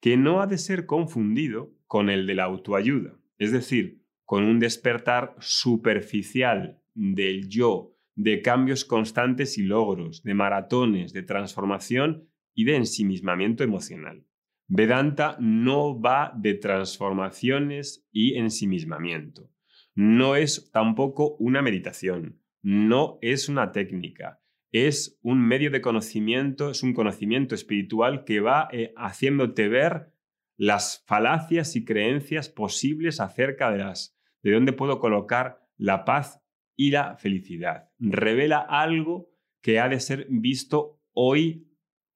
que 0.00 0.16
no 0.16 0.40
ha 0.40 0.46
de 0.46 0.58
ser 0.58 0.86
confundido 0.86 1.74
con 1.86 2.08
el 2.08 2.26
de 2.26 2.34
la 2.34 2.44
autoayuda, 2.44 3.18
es 3.38 3.52
decir, 3.52 4.02
con 4.24 4.44
un 4.44 4.58
despertar 4.58 5.34
superficial 5.40 6.80
del 6.94 7.48
yo, 7.48 7.97
de 8.18 8.42
cambios 8.42 8.84
constantes 8.84 9.58
y 9.58 9.62
logros, 9.62 10.24
de 10.24 10.34
maratones, 10.34 11.12
de 11.12 11.22
transformación 11.22 12.28
y 12.52 12.64
de 12.64 12.74
ensimismamiento 12.74 13.62
emocional. 13.62 14.26
Vedanta 14.66 15.36
no 15.38 16.00
va 16.00 16.32
de 16.36 16.54
transformaciones 16.54 18.04
y 18.10 18.36
ensimismamiento. 18.36 19.52
No 19.94 20.34
es 20.34 20.68
tampoco 20.72 21.36
una 21.36 21.62
meditación, 21.62 22.42
no 22.60 23.20
es 23.22 23.48
una 23.48 23.70
técnica, 23.70 24.42
es 24.72 25.20
un 25.22 25.40
medio 25.40 25.70
de 25.70 25.80
conocimiento, 25.80 26.70
es 26.70 26.82
un 26.82 26.94
conocimiento 26.94 27.54
espiritual 27.54 28.24
que 28.24 28.40
va 28.40 28.68
eh, 28.72 28.92
haciéndote 28.96 29.68
ver 29.68 30.12
las 30.56 31.04
falacias 31.06 31.76
y 31.76 31.84
creencias 31.84 32.48
posibles 32.48 33.20
acerca 33.20 33.70
de 33.70 33.78
las 33.78 34.18
de 34.42 34.52
dónde 34.52 34.72
puedo 34.72 34.98
colocar 34.98 35.60
la 35.76 36.04
paz 36.04 36.42
y 36.78 36.92
la 36.92 37.16
felicidad. 37.16 37.90
Revela 37.98 38.60
algo 38.60 39.28
que 39.60 39.80
ha 39.80 39.88
de 39.88 39.98
ser 39.98 40.28
visto 40.30 41.02
hoy, 41.12 41.66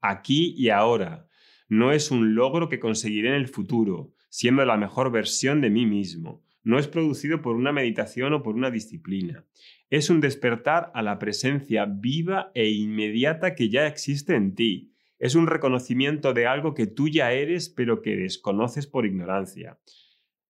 aquí 0.01 0.55
y 0.57 0.71
ahora. 0.71 1.27
No 1.69 1.91
es 1.91 2.13
un 2.13 2.37
logro 2.37 2.69
que 2.69 2.79
conseguiré 2.79 3.31
en 3.31 3.35
el 3.35 3.49
futuro, 3.49 4.15
siendo 4.31 4.65
la 4.65 4.77
mejor 4.77 5.11
versión 5.11 5.61
de 5.61 5.69
mí 5.69 5.85
mismo. 5.85 6.45
No 6.63 6.79
es 6.79 6.87
producido 6.87 7.43
por 7.43 7.57
una 7.57 7.73
meditación 7.73 8.33
o 8.35 8.43
por 8.45 8.55
una 8.55 8.71
disciplina. 8.71 9.45
Es 9.91 10.11
un 10.11 10.21
despertar 10.21 10.93
a 10.95 11.03
la 11.03 11.19
presencia 11.19 11.85
viva 11.85 12.53
e 12.55 12.71
inmediata 12.71 13.57
que 13.57 13.69
ya 13.69 13.89
existe 13.89 14.37
en 14.37 14.55
ti. 14.55 14.95
Es 15.19 15.35
un 15.35 15.49
reconocimiento 15.49 16.35
de 16.35 16.47
algo 16.47 16.73
que 16.73 16.87
tú 16.87 17.09
ya 17.09 17.33
eres 17.33 17.69
pero 17.69 18.01
que 18.01 18.15
desconoces 18.15 18.87
por 18.87 19.07
ignorancia. 19.07 19.81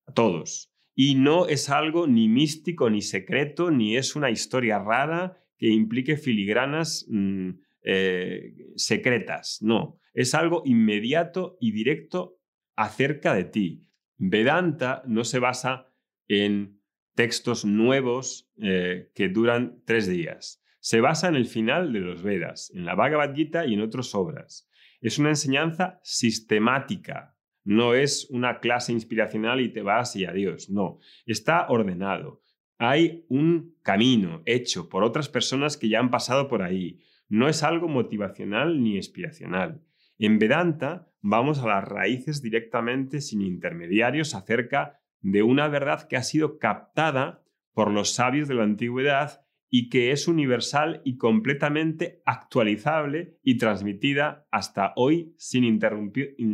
A 0.07 0.12
todos. 0.12 0.71
Y 0.94 1.14
no 1.14 1.46
es 1.46 1.70
algo 1.70 2.07
ni 2.07 2.28
místico 2.28 2.90
ni 2.90 3.02
secreto, 3.02 3.70
ni 3.70 3.96
es 3.96 4.14
una 4.16 4.31
historia 4.31 4.78
rara 4.78 5.38
que 5.57 5.68
implique 5.68 6.16
filigranas 6.16 7.07
mm, 7.09 7.50
eh, 7.83 8.55
secretas. 8.76 9.59
No, 9.62 10.00
es 10.12 10.35
algo 10.35 10.62
inmediato 10.64 11.57
y 11.61 11.72
directo 11.72 12.38
acerca 12.76 13.35
de 13.35 13.44
ti. 13.44 13.87
Vedanta 14.18 15.02
no 15.07 15.24
se 15.24 15.38
basa 15.38 15.88
en 16.28 16.81
textos 17.14 17.64
nuevos 17.64 18.50
eh, 18.61 19.11
que 19.14 19.28
duran 19.28 19.83
tres 19.85 20.07
días. 20.07 20.62
Se 20.81 21.00
basa 21.00 21.28
en 21.28 21.37
el 21.37 21.46
final 21.46 21.92
de 21.92 22.00
los 22.00 22.22
Vedas, 22.22 22.72
en 22.74 22.85
la 22.85 22.94
Bhagavad 22.94 23.35
Gita 23.35 23.66
y 23.66 23.74
en 23.74 23.83
otras 23.83 24.14
obras. 24.14 24.68
Es 25.00 25.18
una 25.18 25.31
enseñanza 25.31 26.00
sistemática, 26.02 27.32
no 27.64 27.94
es 27.94 28.29
una 28.31 28.61
clase 28.61 28.92
inspiracional 28.92 29.61
y 29.61 29.72
te 29.72 29.83
vas 29.83 30.16
y 30.16 30.25
adiós. 30.25 30.70
No, 30.70 30.98
está 31.27 31.66
ordenado. 31.68 32.42
Hay 32.79 33.25
un 33.29 33.77
camino 33.83 34.42
hecho 34.44 34.88
por 34.88 35.05
otras 35.05 35.29
personas 35.29 35.77
que 35.77 35.88
ya 35.88 36.01
han 36.01 36.11
pasado 36.11 36.48
por 36.48 36.62
ahí. 36.62 37.01
No 37.29 37.48
es 37.48 37.62
algo 37.62 37.88
motivacional 37.88 38.83
ni 38.83 38.96
inspiracional. 38.96 39.81
En 40.18 40.38
Vedanta 40.38 41.09
vamos 41.20 41.61
a 41.61 41.68
las 41.68 41.85
raíces 41.85 42.42
directamente 42.42 43.20
sin 43.20 43.42
intermediarios 43.42 44.35
acerca 44.35 45.01
de 45.20 45.42
una 45.42 45.68
verdad 45.68 46.09
que 46.09 46.16
ha 46.16 46.22
sido 46.25 46.59
captada 46.59 47.44
por 47.72 47.90
los 47.90 48.11
sabios 48.11 48.48
de 48.48 48.55
la 48.55 48.64
antigüedad 48.64 49.46
y 49.70 49.88
que 49.88 50.11
es 50.11 50.29
universal 50.29 51.01
y 51.05 51.16
completamente 51.16 52.20
actualizable 52.27 53.38
y 53.42 53.57
transmitida 53.57 54.46
hasta 54.51 54.92
hoy 54.96 55.33
sin, 55.38 55.81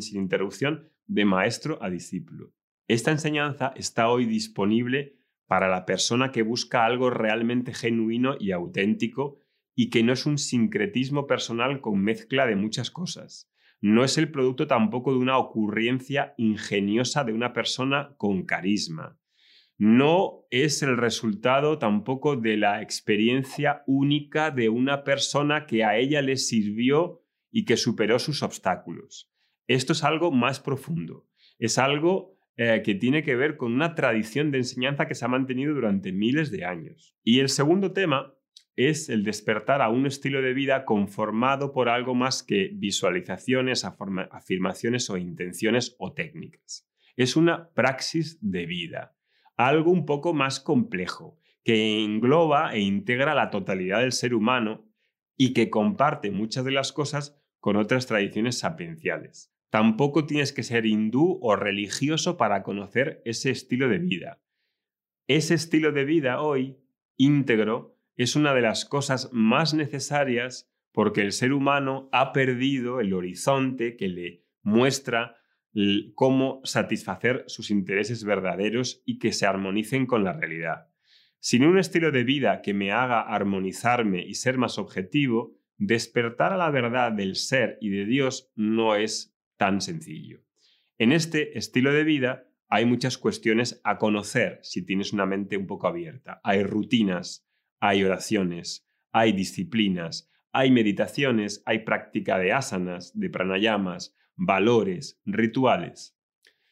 sin 0.01 0.21
interrupción 0.21 0.91
de 1.09 1.25
maestro 1.25 1.83
a 1.83 1.91
discípulo. 1.91 2.53
Esta 2.87 3.11
enseñanza 3.11 3.73
está 3.77 4.09
hoy 4.09 4.25
disponible 4.25 5.19
para 5.47 5.69
la 5.69 5.85
persona 5.85 6.31
que 6.31 6.43
busca 6.43 6.85
algo 6.85 7.11
realmente 7.11 7.75
genuino 7.75 8.37
y 8.39 8.53
auténtico 8.53 9.41
y 9.75 9.91
que 9.91 10.03
no 10.03 10.13
es 10.13 10.27
un 10.27 10.39
sincretismo 10.39 11.27
personal 11.27 11.81
con 11.81 12.01
mezcla 12.01 12.47
de 12.47 12.57
muchas 12.57 12.91
cosas. 12.91 13.51
No 13.81 14.05
es 14.05 14.19
el 14.19 14.31
producto 14.31 14.67
tampoco 14.67 15.13
de 15.13 15.19
una 15.19 15.39
ocurrencia 15.39 16.35
ingeniosa 16.37 17.25
de 17.25 17.33
una 17.33 17.53
persona 17.53 18.15
con 18.17 18.45
carisma. 18.45 19.19
No 19.77 20.47
es 20.51 20.83
el 20.83 20.97
resultado 20.97 21.79
tampoco 21.79 22.37
de 22.37 22.57
la 22.57 22.83
experiencia 22.83 23.85
única 23.87 24.51
de 24.51 24.69
una 24.69 25.05
persona 25.05 25.67
que 25.67 25.85
a 25.85 25.97
ella 25.97 26.21
le 26.21 26.37
sirvió 26.37 27.23
y 27.53 27.65
que 27.65 27.77
superó 27.77 28.19
sus 28.19 28.43
obstáculos. 28.43 29.31
Esto 29.69 29.93
es 29.93 30.03
algo 30.03 30.33
más 30.33 30.61
profundo. 30.61 31.29
Es 31.59 31.79
algo 31.79 32.37
eh, 32.57 32.83
que 32.85 32.97
tiene 32.97 33.23
que 33.23 33.37
ver 33.37 33.57
con 33.57 33.73
una 33.73 33.95
tradición 33.95 34.51
de 34.51 34.59
enseñanza 34.59 35.07
que 35.07 35.15
se 35.15 35.25
ha 35.25 35.29
mantenido 35.29 35.75
durante 35.75 36.11
miles 36.11 36.51
de 36.51 36.65
años. 36.65 37.15
Y 37.23 37.39
el 37.39 37.51
segundo 37.51 37.93
tema 37.93 38.35
es 38.75 39.09
el 39.09 39.25
despertar 39.25 39.83
a 39.83 39.91
un 39.91 40.07
estilo 40.07 40.41
de 40.41 40.55
vida 40.55 40.85
conformado 40.85 41.73
por 41.73 41.89
algo 41.89 42.15
más 42.15 42.43
que 42.43 42.71
visualizaciones, 42.73 43.85
afirmaciones 43.85 45.11
o 45.11 45.17
intenciones 45.19 45.97
o 45.99 46.15
técnicas. 46.15 46.89
Es 47.17 47.37
una 47.37 47.71
praxis 47.75 48.39
de 48.41 48.67
vida, 48.67 49.17
algo 49.57 49.91
un 49.91 50.07
poco 50.07 50.33
más 50.33 50.61
complejo, 50.61 51.39
que 51.63 52.03
engloba 52.03 52.73
e 52.73 52.81
integra 52.81 53.35
la 53.35 53.51
totalidad 53.51 54.01
del 54.01 54.13
ser 54.13 54.33
humano 54.33 54.89
y 55.37 55.53
que 55.53 55.71
comparte 55.71 56.31
muchas 56.31 56.65
de 56.65 56.71
las 56.73 56.93
cosas 56.93 57.39
con 57.61 57.77
otras 57.77 58.07
tradiciones 58.07 58.59
sapienciales. 58.59 59.53
Tampoco 59.71 60.27
tienes 60.27 60.53
que 60.53 60.63
ser 60.63 60.87
hindú 60.87 61.39
o 61.43 61.57
religioso 61.57 62.37
para 62.37 62.63
conocer 62.63 63.21
ese 63.25 63.51
estilo 63.51 63.89
de 63.89 63.99
vida. 63.99 64.41
Ese 65.27 65.55
estilo 65.55 65.93
de 65.93 66.05
vida 66.05 66.41
hoy, 66.41 66.79
íntegro, 67.17 67.97
es 68.17 68.35
una 68.35 68.55
de 68.55 68.63
las 68.63 68.85
cosas 68.85 69.31
más 69.33 69.75
necesarias 69.75 70.71
porque 70.93 71.21
el 71.21 71.33
ser 71.33 71.53
humano 71.53 72.09
ha 72.13 72.33
perdido 72.33 73.01
el 73.01 73.13
horizonte 73.13 73.97
que 73.97 74.09
le 74.09 74.45
muestra 74.63 75.37
cómo 76.15 76.61
satisfacer 76.65 77.45
sus 77.47 77.71
intereses 77.71 78.25
verdaderos 78.25 79.03
y 79.05 79.19
que 79.19 79.33
se 79.33 79.47
armonicen 79.47 80.07
con 80.07 80.25
la 80.25 80.33
realidad. 80.33 80.89
Sin 81.41 81.65
un 81.65 81.79
estilo 81.79 82.11
de 82.11 82.25
vida 82.25 82.63
que 82.63 82.75
me 82.75 82.91
haga 82.91 83.21
armonizarme 83.21 84.23
y 84.23 84.35
ser 84.35 84.59
más 84.59 84.79
objetivo, 84.79 85.55
despertar 85.77 86.53
a 86.53 86.57
la 86.57 86.71
verdad 86.71 87.13
del 87.13 87.37
ser 87.37 87.79
y 87.81 87.91
de 87.91 88.07
Dios 88.07 88.51
no 88.57 88.97
es 88.97 89.38
tan 89.59 89.83
sencillo. 89.83 90.41
En 90.97 91.13
este 91.13 91.59
estilo 91.59 91.93
de 91.93 92.05
vida 92.05 92.49
hay 92.71 92.87
muchas 92.87 93.19
cuestiones 93.19 93.81
a 93.85 93.99
conocer 93.99 94.61
si 94.63 94.85
tienes 94.85 95.13
una 95.13 95.27
mente 95.27 95.57
un 95.57 95.67
poco 95.67 95.87
abierta. 95.87 96.41
Hay 96.43 96.63
rutinas, 96.63 97.47
hay 97.81 98.05
oraciones, 98.05 98.89
hay 99.13 99.33
disciplinas, 99.33 100.31
hay 100.53 100.71
meditaciones, 100.71 101.63
hay 101.67 101.81
práctica 101.81 102.39
de 102.39 102.53
asanas, 102.53 103.19
de 103.19 103.31
pranayamas, 103.31 104.17
valores, 104.37 105.21
rituales. 105.25 106.17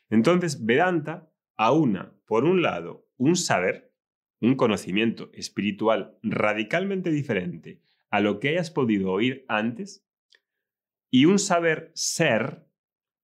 Entonces, 0.08 0.64
Vedanta 0.64 1.30
aúna, 1.56 2.14
por 2.26 2.44
un 2.44 2.62
lado, 2.62 3.08
un 3.16 3.36
saber, 3.36 3.92
un 4.40 4.54
conocimiento 4.54 5.30
espiritual 5.32 6.18
radicalmente 6.22 7.10
diferente 7.10 7.82
a 8.10 8.20
lo 8.20 8.38
que 8.38 8.50
hayas 8.50 8.70
podido 8.70 9.10
oír 9.10 9.44
antes, 9.48 10.06
y 11.10 11.24
un 11.24 11.38
saber 11.38 11.90
ser 11.94 12.66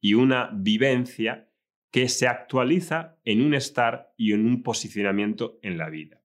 y 0.02 0.14
una 0.14 0.50
vivencia 0.52 1.48
que 1.90 2.08
se 2.08 2.26
actualiza 2.26 3.18
en 3.24 3.40
un 3.40 3.54
estar 3.54 4.12
y 4.18 4.32
en 4.32 4.44
un 4.44 4.62
posicionamiento 4.62 5.58
en 5.62 5.78
la 5.78 5.88
vida. 5.88 6.22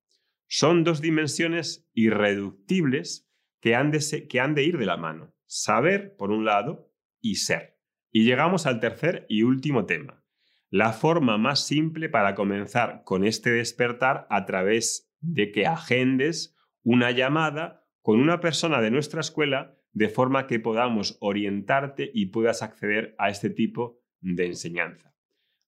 Son 0.48 0.84
dos 0.84 1.00
dimensiones 1.00 1.88
irreductibles 1.94 3.30
que 3.62 3.76
han 3.76 3.92
de, 3.92 4.28
que 4.28 4.40
han 4.40 4.56
de 4.56 4.64
ir 4.64 4.78
de 4.78 4.86
la 4.86 4.98
mano. 4.98 5.34
Saber, 5.46 6.16
por 6.18 6.32
un 6.32 6.44
lado, 6.44 6.92
y 7.22 7.36
ser. 7.36 7.78
Y 8.12 8.24
llegamos 8.24 8.66
al 8.66 8.80
tercer 8.80 9.26
y 9.30 9.44
último 9.44 9.86
tema. 9.86 10.24
La 10.70 10.92
forma 10.92 11.38
más 11.38 11.66
simple 11.66 12.10
para 12.10 12.34
comenzar 12.34 13.04
con 13.04 13.24
este 13.24 13.52
despertar 13.52 14.26
a 14.30 14.46
través 14.46 15.14
de 15.20 15.52
que 15.52 15.68
agendes 15.68 16.58
una 16.82 17.12
llamada 17.12 17.86
con 18.02 18.20
una 18.20 18.40
persona 18.40 18.82
de 18.82 18.90
nuestra 18.90 19.22
escuela 19.22 19.77
de 19.94 20.10
forma 20.10 20.48
que 20.48 20.60
podamos 20.60 21.18
orientarte 21.22 22.10
y 22.14 22.28
puedas 22.28 22.62
acceder 22.62 23.16
a 23.18 23.30
este 23.30 23.50
tipo 23.50 24.02
de 24.22 24.48
enseñanza. 24.48 25.14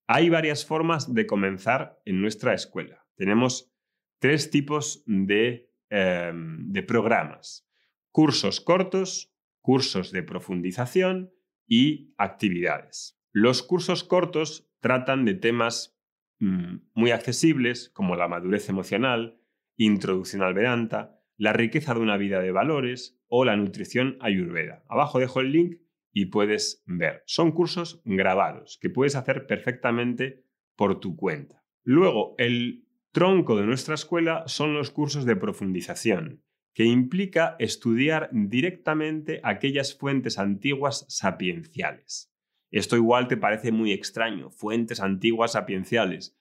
Hay 0.08 0.29
varias 0.29 0.65
formas 0.65 1.13
de 1.13 1.27
comenzar 1.27 2.01
en 2.05 2.21
nuestra 2.21 2.53
escuela. 2.53 3.05
Tenemos 3.15 3.71
tres 4.19 4.49
tipos 4.49 5.03
de, 5.05 5.71
em, 5.89 6.71
de 6.71 6.84
programas. 6.84 7.67
Cursos 8.12 8.60
cortos, 8.60 9.34
cursos 9.62 10.12
de 10.12 10.23
profundización 10.23 11.32
y 11.67 12.13
actividades. 12.17 13.19
Los 13.32 13.62
cursos 13.62 14.03
cortos 14.03 14.67
tratan 14.79 15.25
de 15.25 15.36
temas 15.36 15.95
mm, 16.39 16.77
muy 16.93 17.12
accesibles 17.12 17.89
como 17.89 18.15
la 18.15 18.27
madurez 18.27 18.69
emocional, 18.69 19.39
introducción 19.77 20.41
al 20.41 20.53
Vedanta, 20.53 21.18
la 21.39 21.54
riqueza 21.54 21.93
de 21.93 22.02
una 22.02 22.17
vida 22.17 22.41
de 22.41 22.52
valores 22.52 23.17
o 23.30 23.45
la 23.45 23.56
nutrición 23.56 24.17
ayurveda. 24.19 24.84
Abajo 24.89 25.19
dejo 25.19 25.39
el 25.39 25.54
link 25.54 25.78
y 26.12 26.25
puedes 26.25 26.84
ver. 26.86 27.23
Son 27.25 27.54
cursos 27.54 28.02
grabados 28.04 28.78
que 28.82 28.89
puedes 28.89 29.15
hacer 29.15 29.47
perfectamente 29.47 30.43
por 30.75 30.99
tu 30.99 31.15
cuenta. 31.15 31.63
Luego, 31.84 32.36
el 32.38 32.84
tronco 33.13 33.56
de 33.56 33.65
nuestra 33.65 33.95
escuela 33.95 34.43
son 34.47 34.73
los 34.73 34.91
cursos 34.91 35.25
de 35.25 35.38
profundización, 35.38 36.43
que 36.73 36.84
implica 36.84 37.56
estudiar 37.58 38.30
directamente 38.34 39.39
aquellas 39.43 39.97
fuentes 39.97 40.39
antiguas 40.39 41.06
sapienciales. 41.08 42.34
Esto 42.69 42.97
igual 42.97 43.30
te 43.30 43.38
parece 43.38 43.71
muy 43.71 43.93
extraño, 43.93 44.52
fuentes 44.52 44.99
antiguas 44.99 45.54
sapienciales. 45.54 46.38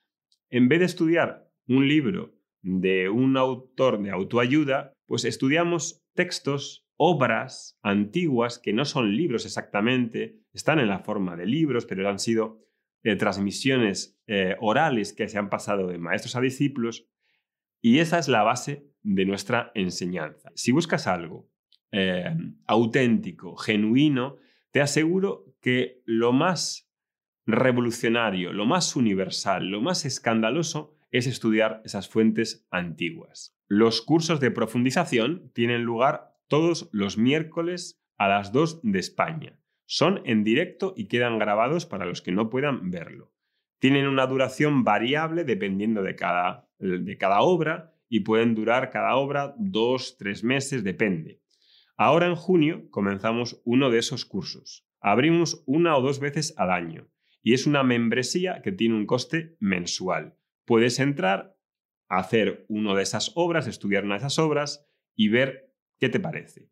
En 0.49 0.67
vez 0.67 0.79
de 0.79 0.85
estudiar 0.85 1.49
un 1.67 1.87
libro 1.87 2.38
de 2.61 3.09
un 3.09 3.37
autor 3.37 4.01
de 4.01 4.11
autoayuda, 4.11 4.93
pues 5.05 5.25
estudiamos 5.25 6.01
textos 6.13 6.85
obras 6.97 7.79
antiguas 7.81 8.59
que 8.59 8.73
no 8.73 8.83
son 8.85 9.15
libros 9.15 9.45
exactamente, 9.45 10.39
están 10.53 10.79
en 10.79 10.89
la 10.89 10.99
forma 10.99 11.35
de 11.37 11.45
libros, 11.45 11.85
pero 11.85 12.07
han 12.09 12.19
sido 12.19 12.59
eh, 13.03 13.15
transmisiones 13.15 14.19
eh, 14.27 14.57
orales 14.59 15.13
que 15.13 15.29
se 15.29 15.37
han 15.37 15.49
pasado 15.49 15.87
de 15.87 15.97
maestros 15.97 16.35
a 16.35 16.41
discípulos, 16.41 17.07
y 17.81 17.99
esa 17.99 18.19
es 18.19 18.27
la 18.27 18.43
base 18.43 18.89
de 19.01 19.25
nuestra 19.25 19.71
enseñanza. 19.73 20.51
Si 20.55 20.73
buscas 20.73 21.07
algo 21.07 21.49
eh, 21.91 22.35
auténtico, 22.67 23.55
genuino, 23.55 24.35
te 24.71 24.81
aseguro 24.81 25.55
que 25.61 26.01
lo 26.05 26.33
más 26.33 26.91
revolucionario, 27.45 28.53
lo 28.53 28.65
más 28.65 28.95
universal, 28.95 29.67
lo 29.67 29.81
más 29.81 30.05
escandaloso 30.05 30.98
es 31.11 31.27
estudiar 31.27 31.81
esas 31.85 32.09
fuentes 32.09 32.67
antiguas. 32.71 33.57
Los 33.67 34.01
cursos 34.01 34.39
de 34.39 34.51
profundización 34.51 35.51
tienen 35.53 35.83
lugar 35.83 36.35
todos 36.47 36.89
los 36.91 37.17
miércoles 37.17 38.03
a 38.17 38.27
las 38.27 38.51
2 38.51 38.81
de 38.83 38.99
España. 38.99 39.59
Son 39.85 40.21
en 40.25 40.43
directo 40.43 40.93
y 40.95 41.07
quedan 41.07 41.39
grabados 41.39 41.85
para 41.85 42.05
los 42.05 42.21
que 42.21 42.31
no 42.31 42.49
puedan 42.49 42.91
verlo. 42.91 43.33
Tienen 43.79 44.07
una 44.07 44.27
duración 44.27 44.83
variable 44.83 45.45
dependiendo 45.45 46.03
de 46.03 46.15
cada, 46.15 46.69
de 46.79 47.17
cada 47.17 47.41
obra 47.41 47.95
y 48.09 48.21
pueden 48.21 48.55
durar 48.55 48.89
cada 48.89 49.15
obra 49.15 49.55
dos, 49.57 50.17
tres 50.17 50.43
meses, 50.43 50.83
depende. 50.83 51.41
Ahora 51.95 52.27
en 52.27 52.35
junio 52.35 52.89
comenzamos 52.91 53.61
uno 53.65 53.89
de 53.89 53.99
esos 53.99 54.25
cursos. 54.25 54.87
Abrimos 54.99 55.63
una 55.65 55.95
o 55.95 56.01
dos 56.01 56.19
veces 56.19 56.53
al 56.57 56.71
año 56.71 57.07
y 57.41 57.53
es 57.53 57.67
una 57.67 57.83
membresía 57.83 58.61
que 58.61 58.71
tiene 58.71 58.95
un 58.95 59.05
coste 59.05 59.55
mensual. 59.59 60.35
Puedes 60.69 60.99
entrar, 60.99 61.57
hacer 62.09 62.67
una 62.69 62.93
de 62.93 63.01
esas 63.01 63.31
obras, 63.33 63.65
estudiar 63.65 64.03
una 64.05 64.13
de 64.13 64.19
esas 64.19 64.37
obras 64.37 64.85
y 65.15 65.29
ver 65.29 65.69
¿Qué 65.99 66.09
te 66.09 66.19
parece? 66.19 66.69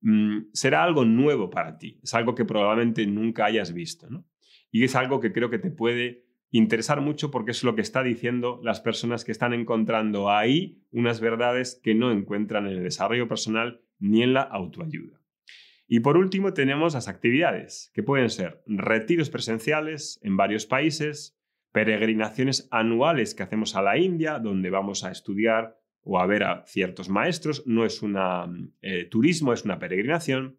Mm, 0.00 0.50
será 0.52 0.82
algo 0.82 1.04
nuevo 1.04 1.50
para 1.50 1.78
ti, 1.78 2.00
es 2.02 2.14
algo 2.14 2.34
que 2.34 2.44
probablemente 2.44 3.06
nunca 3.06 3.44
hayas 3.44 3.72
visto, 3.72 4.08
¿no? 4.08 4.24
Y 4.70 4.84
es 4.84 4.96
algo 4.96 5.20
que 5.20 5.32
creo 5.32 5.50
que 5.50 5.58
te 5.58 5.70
puede 5.70 6.24
interesar 6.50 7.00
mucho 7.00 7.30
porque 7.30 7.50
es 7.50 7.62
lo 7.62 7.74
que 7.74 7.82
está 7.82 8.02
diciendo 8.02 8.60
las 8.62 8.80
personas 8.80 9.24
que 9.24 9.32
están 9.32 9.52
encontrando 9.52 10.30
ahí 10.30 10.82
unas 10.90 11.20
verdades 11.20 11.80
que 11.82 11.94
no 11.94 12.10
encuentran 12.10 12.66
en 12.66 12.78
el 12.78 12.82
desarrollo 12.82 13.28
personal 13.28 13.82
ni 13.98 14.22
en 14.22 14.34
la 14.34 14.42
autoayuda. 14.42 15.20
Y 15.86 16.00
por 16.00 16.16
último 16.16 16.54
tenemos 16.54 16.94
las 16.94 17.08
actividades, 17.08 17.90
que 17.92 18.02
pueden 18.02 18.30
ser 18.30 18.62
retiros 18.66 19.28
presenciales 19.28 20.18
en 20.22 20.38
varios 20.38 20.64
países, 20.64 21.38
peregrinaciones 21.72 22.68
anuales 22.70 23.34
que 23.34 23.42
hacemos 23.42 23.74
a 23.74 23.82
la 23.82 23.98
India, 23.98 24.38
donde 24.38 24.70
vamos 24.70 25.04
a 25.04 25.10
estudiar 25.10 25.78
o 26.02 26.18
a 26.18 26.26
ver 26.26 26.44
a 26.44 26.64
ciertos 26.66 27.08
maestros. 27.08 27.66
No 27.66 27.84
es 27.84 28.02
un 28.02 28.74
eh, 28.82 29.04
turismo, 29.06 29.52
es 29.52 29.64
una 29.64 29.78
peregrinación. 29.78 30.58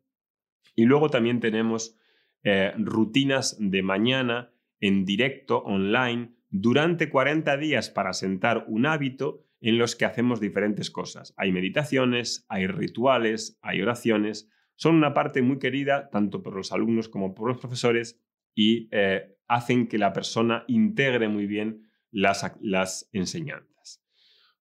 Y 0.76 0.86
luego 0.86 1.10
también 1.10 1.40
tenemos 1.40 1.98
eh, 2.44 2.74
rutinas 2.78 3.56
de 3.60 3.84
mañana 3.84 4.52
en 4.80 5.06
directo, 5.06 5.60
online, 5.60 6.34
durante 6.50 7.10
40 7.10 7.58
días 7.58 7.90
para 7.90 8.14
sentar 8.14 8.66
un 8.68 8.86
hábito 8.86 9.46
en 9.62 9.78
los 9.78 9.96
que 9.96 10.06
hacemos 10.06 10.42
diferentes 10.42 10.92
cosas. 10.92 11.34
Hay 11.38 11.52
meditaciones, 11.52 12.46
hay 12.50 12.68
rituales, 12.68 13.58
hay 13.62 13.82
oraciones. 13.82 14.50
Son 14.76 14.96
una 14.96 15.14
parte 15.14 15.42
muy 15.42 15.58
querida 15.58 16.10
tanto 16.10 16.44
por 16.44 16.56
los 16.56 16.74
alumnos 16.74 17.08
como 17.08 17.34
por 17.34 17.48
los 17.48 17.60
profesores 17.60 18.22
y 18.54 18.90
eh, 18.92 19.38
hacen 19.48 19.88
que 19.88 19.98
la 19.98 20.14
persona 20.14 20.64
integre 20.68 21.28
muy 21.28 21.48
bien 21.48 21.90
las, 22.12 22.56
las 22.62 23.10
enseñanzas. 23.12 24.04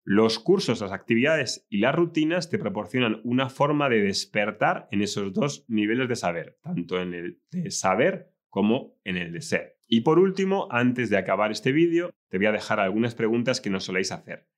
Los 0.05 0.40
cursos, 0.40 0.81
las 0.81 0.90
actividades 0.90 1.66
y 1.68 1.79
las 1.79 1.95
rutinas 1.95 2.51
te 2.51 2.59
proporcionan 2.59 3.21
una 3.23 3.49
forma 3.49 3.88
de 3.88 4.03
despertar 4.03 4.88
en 4.90 5.03
esos 5.03 5.33
dos 5.33 5.64
niveles 5.68 6.09
de 6.09 6.16
saber, 6.16 6.59
tanto 6.62 7.01
en 7.01 7.14
el 7.14 7.40
de 7.53 7.71
saber 7.71 8.33
como 8.49 8.99
en 9.05 9.16
el 9.16 9.33
de 9.33 9.40
ser. 9.42 9.79
Y 9.87 10.01
por 10.01 10.18
último, 10.18 10.66
antes 10.71 11.09
de 11.09 11.18
acabar 11.18 11.53
este 11.53 11.71
vídeo, 11.71 12.11
te 12.29 12.38
voy 12.38 12.47
a 12.47 12.53
dejar 12.53 12.81
algunas 12.81 13.14
preguntas 13.14 13.61
que 13.61 13.71
nos 13.71 13.85
soléis 13.85 14.11
hacer. 14.11 14.49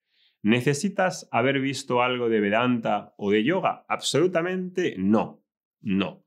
¿Necesitas 0.43 1.29
haber 1.31 1.61
visto 1.61 2.03
algo 2.03 2.29
de 2.29 2.41
Vedanta 2.41 3.15
o 3.17 3.31
de 3.31 3.44
yoga? 3.44 3.85
Absolutamente 3.88 4.94
no. 4.96 5.44
No. 5.81 6.25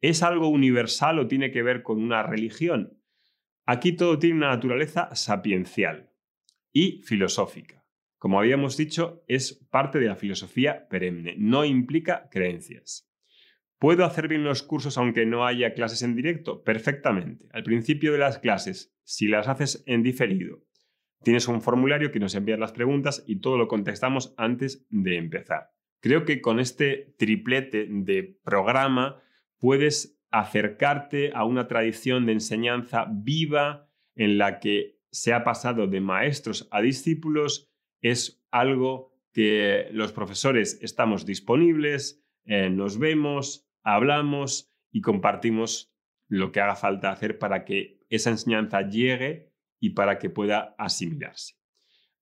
¿Es 0.00 0.22
algo 0.22 0.48
universal 0.48 1.18
o 1.18 1.26
tiene 1.26 1.50
que 1.50 1.62
ver 1.62 1.82
con 1.82 2.02
una 2.02 2.22
religión? 2.22 2.98
Aquí 3.66 3.92
todo 3.92 4.18
tiene 4.18 4.36
una 4.36 4.50
naturaleza 4.50 5.14
sapiencial 5.14 6.10
y 6.72 7.00
filosófica. 7.02 7.84
Como 8.18 8.38
habíamos 8.38 8.76
dicho, 8.76 9.22
es 9.26 9.54
parte 9.70 9.98
de 9.98 10.06
la 10.06 10.16
filosofía 10.16 10.86
perenne, 10.88 11.34
no 11.38 11.64
implica 11.64 12.28
creencias. 12.30 13.10
¿Puedo 13.78 14.04
hacer 14.04 14.28
bien 14.28 14.44
los 14.44 14.62
cursos 14.62 14.98
aunque 14.98 15.26
no 15.26 15.46
haya 15.46 15.74
clases 15.74 16.02
en 16.02 16.14
directo? 16.14 16.62
Perfectamente. 16.62 17.46
Al 17.52 17.64
principio 17.64 18.12
de 18.12 18.18
las 18.18 18.38
clases, 18.38 18.94
si 19.02 19.28
las 19.28 19.48
haces 19.48 19.82
en 19.86 20.02
diferido, 20.02 20.64
tienes 21.22 21.48
un 21.48 21.60
formulario 21.60 22.12
que 22.12 22.20
nos 22.20 22.34
envía 22.34 22.56
las 22.56 22.72
preguntas 22.72 23.24
y 23.26 23.40
todo 23.40 23.58
lo 23.58 23.68
contestamos 23.68 24.34
antes 24.36 24.86
de 24.90 25.16
empezar. 25.16 25.70
Creo 26.00 26.24
que 26.24 26.40
con 26.40 26.60
este 26.60 27.14
triplete 27.18 27.86
de 27.88 28.38
programa 28.44 29.22
puedes 29.58 30.13
acercarte 30.40 31.30
a 31.32 31.44
una 31.44 31.68
tradición 31.68 32.26
de 32.26 32.32
enseñanza 32.32 33.06
viva 33.08 33.88
en 34.16 34.36
la 34.36 34.58
que 34.58 34.98
se 35.12 35.32
ha 35.32 35.44
pasado 35.44 35.86
de 35.86 36.00
maestros 36.00 36.66
a 36.72 36.80
discípulos 36.80 37.70
es 38.00 38.44
algo 38.50 39.14
que 39.32 39.88
los 39.92 40.12
profesores 40.12 40.80
estamos 40.82 41.24
disponibles, 41.24 42.20
eh, 42.46 42.68
nos 42.68 42.98
vemos, 42.98 43.68
hablamos 43.84 44.72
y 44.90 45.02
compartimos 45.02 45.94
lo 46.26 46.50
que 46.50 46.60
haga 46.60 46.74
falta 46.74 47.12
hacer 47.12 47.38
para 47.38 47.64
que 47.64 48.00
esa 48.10 48.30
enseñanza 48.30 48.88
llegue 48.88 49.52
y 49.78 49.90
para 49.90 50.18
que 50.18 50.30
pueda 50.30 50.74
asimilarse. 50.78 51.54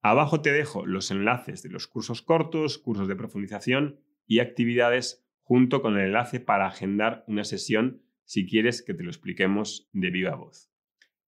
Abajo 0.03 0.43
te 0.43 0.53
dejo 0.53 0.85
los 0.85 1.11
enlaces 1.11 1.63
de 1.63 1.71
los 1.71 1.87
cursos 1.87 2.21
cortos, 2.21 2.77
cursos 2.77 3.09
de 3.09 3.17
profundización 3.17 4.01
y 4.27 4.41
actividades 4.41 5.22
junto 5.43 5.83
con 5.83 5.99
el 5.99 6.07
enlace 6.07 6.41
para 6.41 6.67
agendar 6.67 7.25
una 7.27 7.45
sesión 7.45 8.03
si 8.25 8.47
quieres 8.47 8.83
que 8.83 8.95
te 8.95 9.03
lo 9.03 9.11
expliquemos 9.11 9.89
de 9.93 10.11
viva 10.11 10.35
voz. 10.35 10.71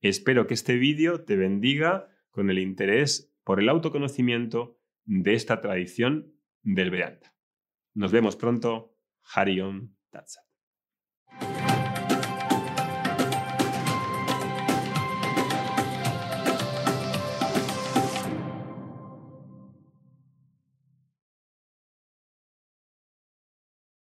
Espero 0.00 0.46
que 0.46 0.54
este 0.54 0.76
vídeo 0.76 1.24
te 1.24 1.36
bendiga 1.36 2.08
con 2.30 2.50
el 2.50 2.58
interés 2.58 3.34
por 3.44 3.60
el 3.60 3.68
autoconocimiento 3.68 4.78
de 5.04 5.34
esta 5.34 5.60
tradición 5.60 6.34
del 6.62 6.90
Vedanta. 6.90 7.34
Nos 7.94 8.12
vemos 8.12 8.36
pronto. 8.36 8.96
Hariom 9.34 9.94
Tatsat. 10.10 10.53